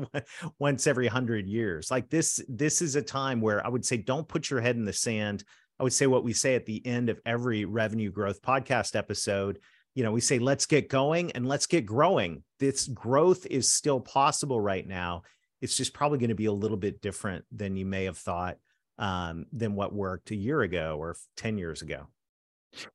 once 0.58 0.86
every 0.86 1.06
100 1.06 1.46
years. 1.46 1.90
Like 1.90 2.08
this 2.08 2.40
this 2.48 2.82
is 2.82 2.96
a 2.96 3.02
time 3.02 3.40
where 3.40 3.64
I 3.64 3.68
would 3.68 3.84
say 3.84 3.96
don't 3.96 4.28
put 4.28 4.50
your 4.50 4.60
head 4.60 4.76
in 4.76 4.84
the 4.84 4.92
sand. 4.92 5.44
I 5.78 5.82
would 5.82 5.92
say 5.92 6.06
what 6.06 6.24
we 6.24 6.32
say 6.32 6.54
at 6.54 6.66
the 6.66 6.84
end 6.86 7.08
of 7.08 7.20
every 7.24 7.64
revenue 7.64 8.10
growth 8.10 8.42
podcast 8.42 8.94
episode 8.94 9.58
you 10.00 10.04
know, 10.04 10.12
we 10.12 10.22
say, 10.22 10.38
let's 10.38 10.64
get 10.64 10.88
going 10.88 11.32
and 11.32 11.46
let's 11.46 11.66
get 11.66 11.84
growing. 11.84 12.42
This 12.58 12.86
growth 12.86 13.44
is 13.44 13.70
still 13.70 14.00
possible 14.00 14.58
right 14.58 14.88
now. 14.88 15.24
It's 15.60 15.76
just 15.76 15.92
probably 15.92 16.16
going 16.16 16.30
to 16.30 16.34
be 16.34 16.46
a 16.46 16.52
little 16.52 16.78
bit 16.78 17.02
different 17.02 17.44
than 17.52 17.76
you 17.76 17.84
may 17.84 18.04
have 18.04 18.16
thought 18.16 18.56
um, 18.98 19.44
than 19.52 19.74
what 19.74 19.92
worked 19.92 20.30
a 20.30 20.34
year 20.34 20.62
ago 20.62 20.96
or 20.98 21.16
10 21.36 21.58
years 21.58 21.82
ago. 21.82 22.06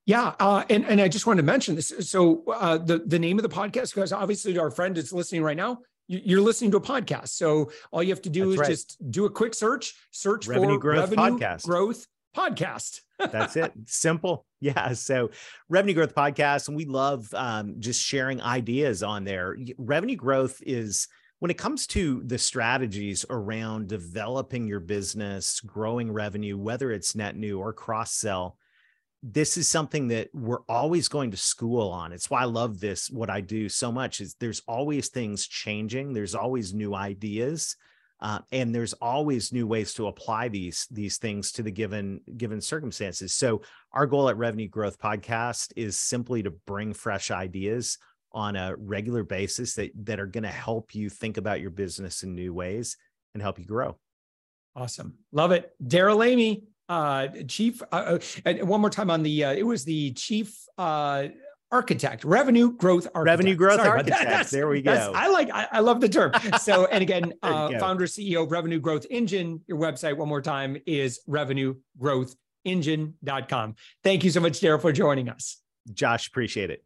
Yeah, 0.04 0.34
uh, 0.40 0.64
and 0.68 0.84
and 0.84 1.00
I 1.00 1.06
just 1.06 1.28
wanted 1.28 1.42
to 1.42 1.46
mention 1.46 1.76
this. 1.76 1.92
So 2.00 2.42
uh, 2.52 2.78
the 2.78 2.98
the 3.06 3.20
name 3.20 3.38
of 3.38 3.44
the 3.44 3.48
podcast, 3.48 3.94
because 3.94 4.12
obviously 4.12 4.58
our 4.58 4.72
friend 4.72 4.98
is 4.98 5.12
listening 5.12 5.44
right 5.44 5.56
now. 5.56 5.78
You're 6.08 6.40
listening 6.40 6.72
to 6.72 6.78
a 6.78 6.80
podcast, 6.80 7.28
so 7.28 7.70
all 7.92 8.02
you 8.02 8.08
have 8.08 8.22
to 8.22 8.30
do 8.30 8.46
That's 8.46 8.52
is 8.54 8.58
right. 8.58 8.68
just 8.68 9.10
do 9.12 9.26
a 9.26 9.30
quick 9.30 9.54
search. 9.54 9.94
Search 10.10 10.48
revenue 10.48 10.74
for 10.74 10.80
growth 10.80 11.10
revenue 11.10 11.38
podcast. 11.38 11.64
growth 11.66 12.06
podcast. 12.36 13.00
That's 13.18 13.56
it. 13.56 13.72
Simple. 13.86 14.46
Yeah. 14.60 14.92
So, 14.92 15.30
revenue 15.68 15.94
growth 15.94 16.14
podcast, 16.14 16.68
and 16.68 16.76
we 16.76 16.84
love 16.84 17.32
um, 17.34 17.76
just 17.78 18.02
sharing 18.02 18.42
ideas 18.42 19.02
on 19.02 19.24
there. 19.24 19.56
Revenue 19.78 20.16
growth 20.16 20.62
is 20.66 21.08
when 21.38 21.50
it 21.50 21.58
comes 21.58 21.86
to 21.88 22.22
the 22.24 22.38
strategies 22.38 23.24
around 23.28 23.88
developing 23.88 24.66
your 24.66 24.80
business, 24.80 25.60
growing 25.60 26.10
revenue, 26.12 26.56
whether 26.56 26.90
it's 26.90 27.14
net 27.14 27.36
new 27.36 27.58
or 27.58 27.72
cross 27.72 28.12
sell. 28.12 28.56
This 29.22 29.56
is 29.56 29.66
something 29.66 30.08
that 30.08 30.28
we're 30.32 30.62
always 30.68 31.08
going 31.08 31.30
to 31.32 31.36
school 31.36 31.88
on. 31.90 32.12
It's 32.12 32.30
why 32.30 32.42
I 32.42 32.44
love 32.44 32.80
this. 32.80 33.10
What 33.10 33.30
I 33.30 33.40
do 33.40 33.68
so 33.68 33.90
much 33.90 34.20
is 34.20 34.34
there's 34.34 34.62
always 34.68 35.08
things 35.08 35.46
changing. 35.46 36.12
There's 36.12 36.34
always 36.34 36.74
new 36.74 36.94
ideas 36.94 37.76
uh, 38.20 38.38
and 38.50 38.74
there's 38.74 38.94
always 38.94 39.52
new 39.52 39.66
ways 39.66 39.92
to 39.94 40.06
apply 40.06 40.48
these 40.48 40.86
these 40.90 41.18
things 41.18 41.52
to 41.52 41.62
the 41.62 41.70
given 41.70 42.20
given 42.36 42.60
circumstances. 42.60 43.34
So 43.34 43.62
our 43.92 44.06
goal 44.06 44.28
at 44.28 44.36
revenue 44.36 44.68
growth 44.68 44.98
podcast 44.98 45.72
is 45.76 45.96
simply 45.96 46.42
to 46.42 46.50
bring 46.50 46.94
fresh 46.94 47.30
ideas 47.30 47.98
on 48.32 48.56
a 48.56 48.74
regular 48.76 49.22
basis 49.22 49.74
that 49.74 49.90
that 50.04 50.20
are 50.20 50.26
going 50.26 50.44
to 50.44 50.48
help 50.48 50.94
you 50.94 51.10
think 51.10 51.36
about 51.36 51.60
your 51.60 51.70
business 51.70 52.22
in 52.22 52.34
new 52.34 52.54
ways 52.54 52.96
and 53.34 53.42
help 53.42 53.58
you 53.58 53.66
grow. 53.66 53.96
Awesome. 54.74 55.14
Love 55.32 55.52
it. 55.52 55.72
Darrell 55.86 56.22
amy 56.22 56.64
uh 56.88 57.26
chief 57.48 57.82
uh, 57.90 58.16
uh 58.44 58.52
one 58.64 58.80
more 58.80 58.90
time 58.90 59.10
on 59.10 59.24
the 59.24 59.42
uh, 59.42 59.52
it 59.52 59.64
was 59.64 59.84
the 59.84 60.12
chief 60.12 60.56
uh 60.78 61.26
architect, 61.70 62.24
revenue 62.24 62.72
growth 62.72 63.06
architect. 63.14 63.38
Revenue 63.38 63.54
growth 63.56 63.80
Sorry, 63.80 63.88
architect. 63.88 64.22
That, 64.22 64.46
there 64.48 64.68
we 64.68 64.82
go. 64.82 65.12
I 65.14 65.28
like, 65.28 65.48
I, 65.52 65.68
I, 65.72 65.80
love 65.80 66.00
the 66.00 66.08
term. 66.08 66.32
So, 66.60 66.86
and 66.86 67.02
again, 67.02 67.34
uh, 67.42 67.78
founder, 67.78 68.06
CEO 68.06 68.44
of 68.44 68.52
Revenue 68.52 68.80
Growth 68.80 69.04
Engine. 69.10 69.60
Your 69.66 69.78
website, 69.78 70.16
one 70.16 70.28
more 70.28 70.42
time, 70.42 70.78
is 70.86 71.20
revenuegrowthengine.com. 71.28 73.74
Thank 74.02 74.24
you 74.24 74.30
so 74.30 74.40
much, 74.40 74.58
Darrell, 74.60 74.78
for 74.78 74.92
joining 74.92 75.28
us. 75.28 75.60
Josh, 75.92 76.28
appreciate 76.28 76.70
it. 76.70 76.85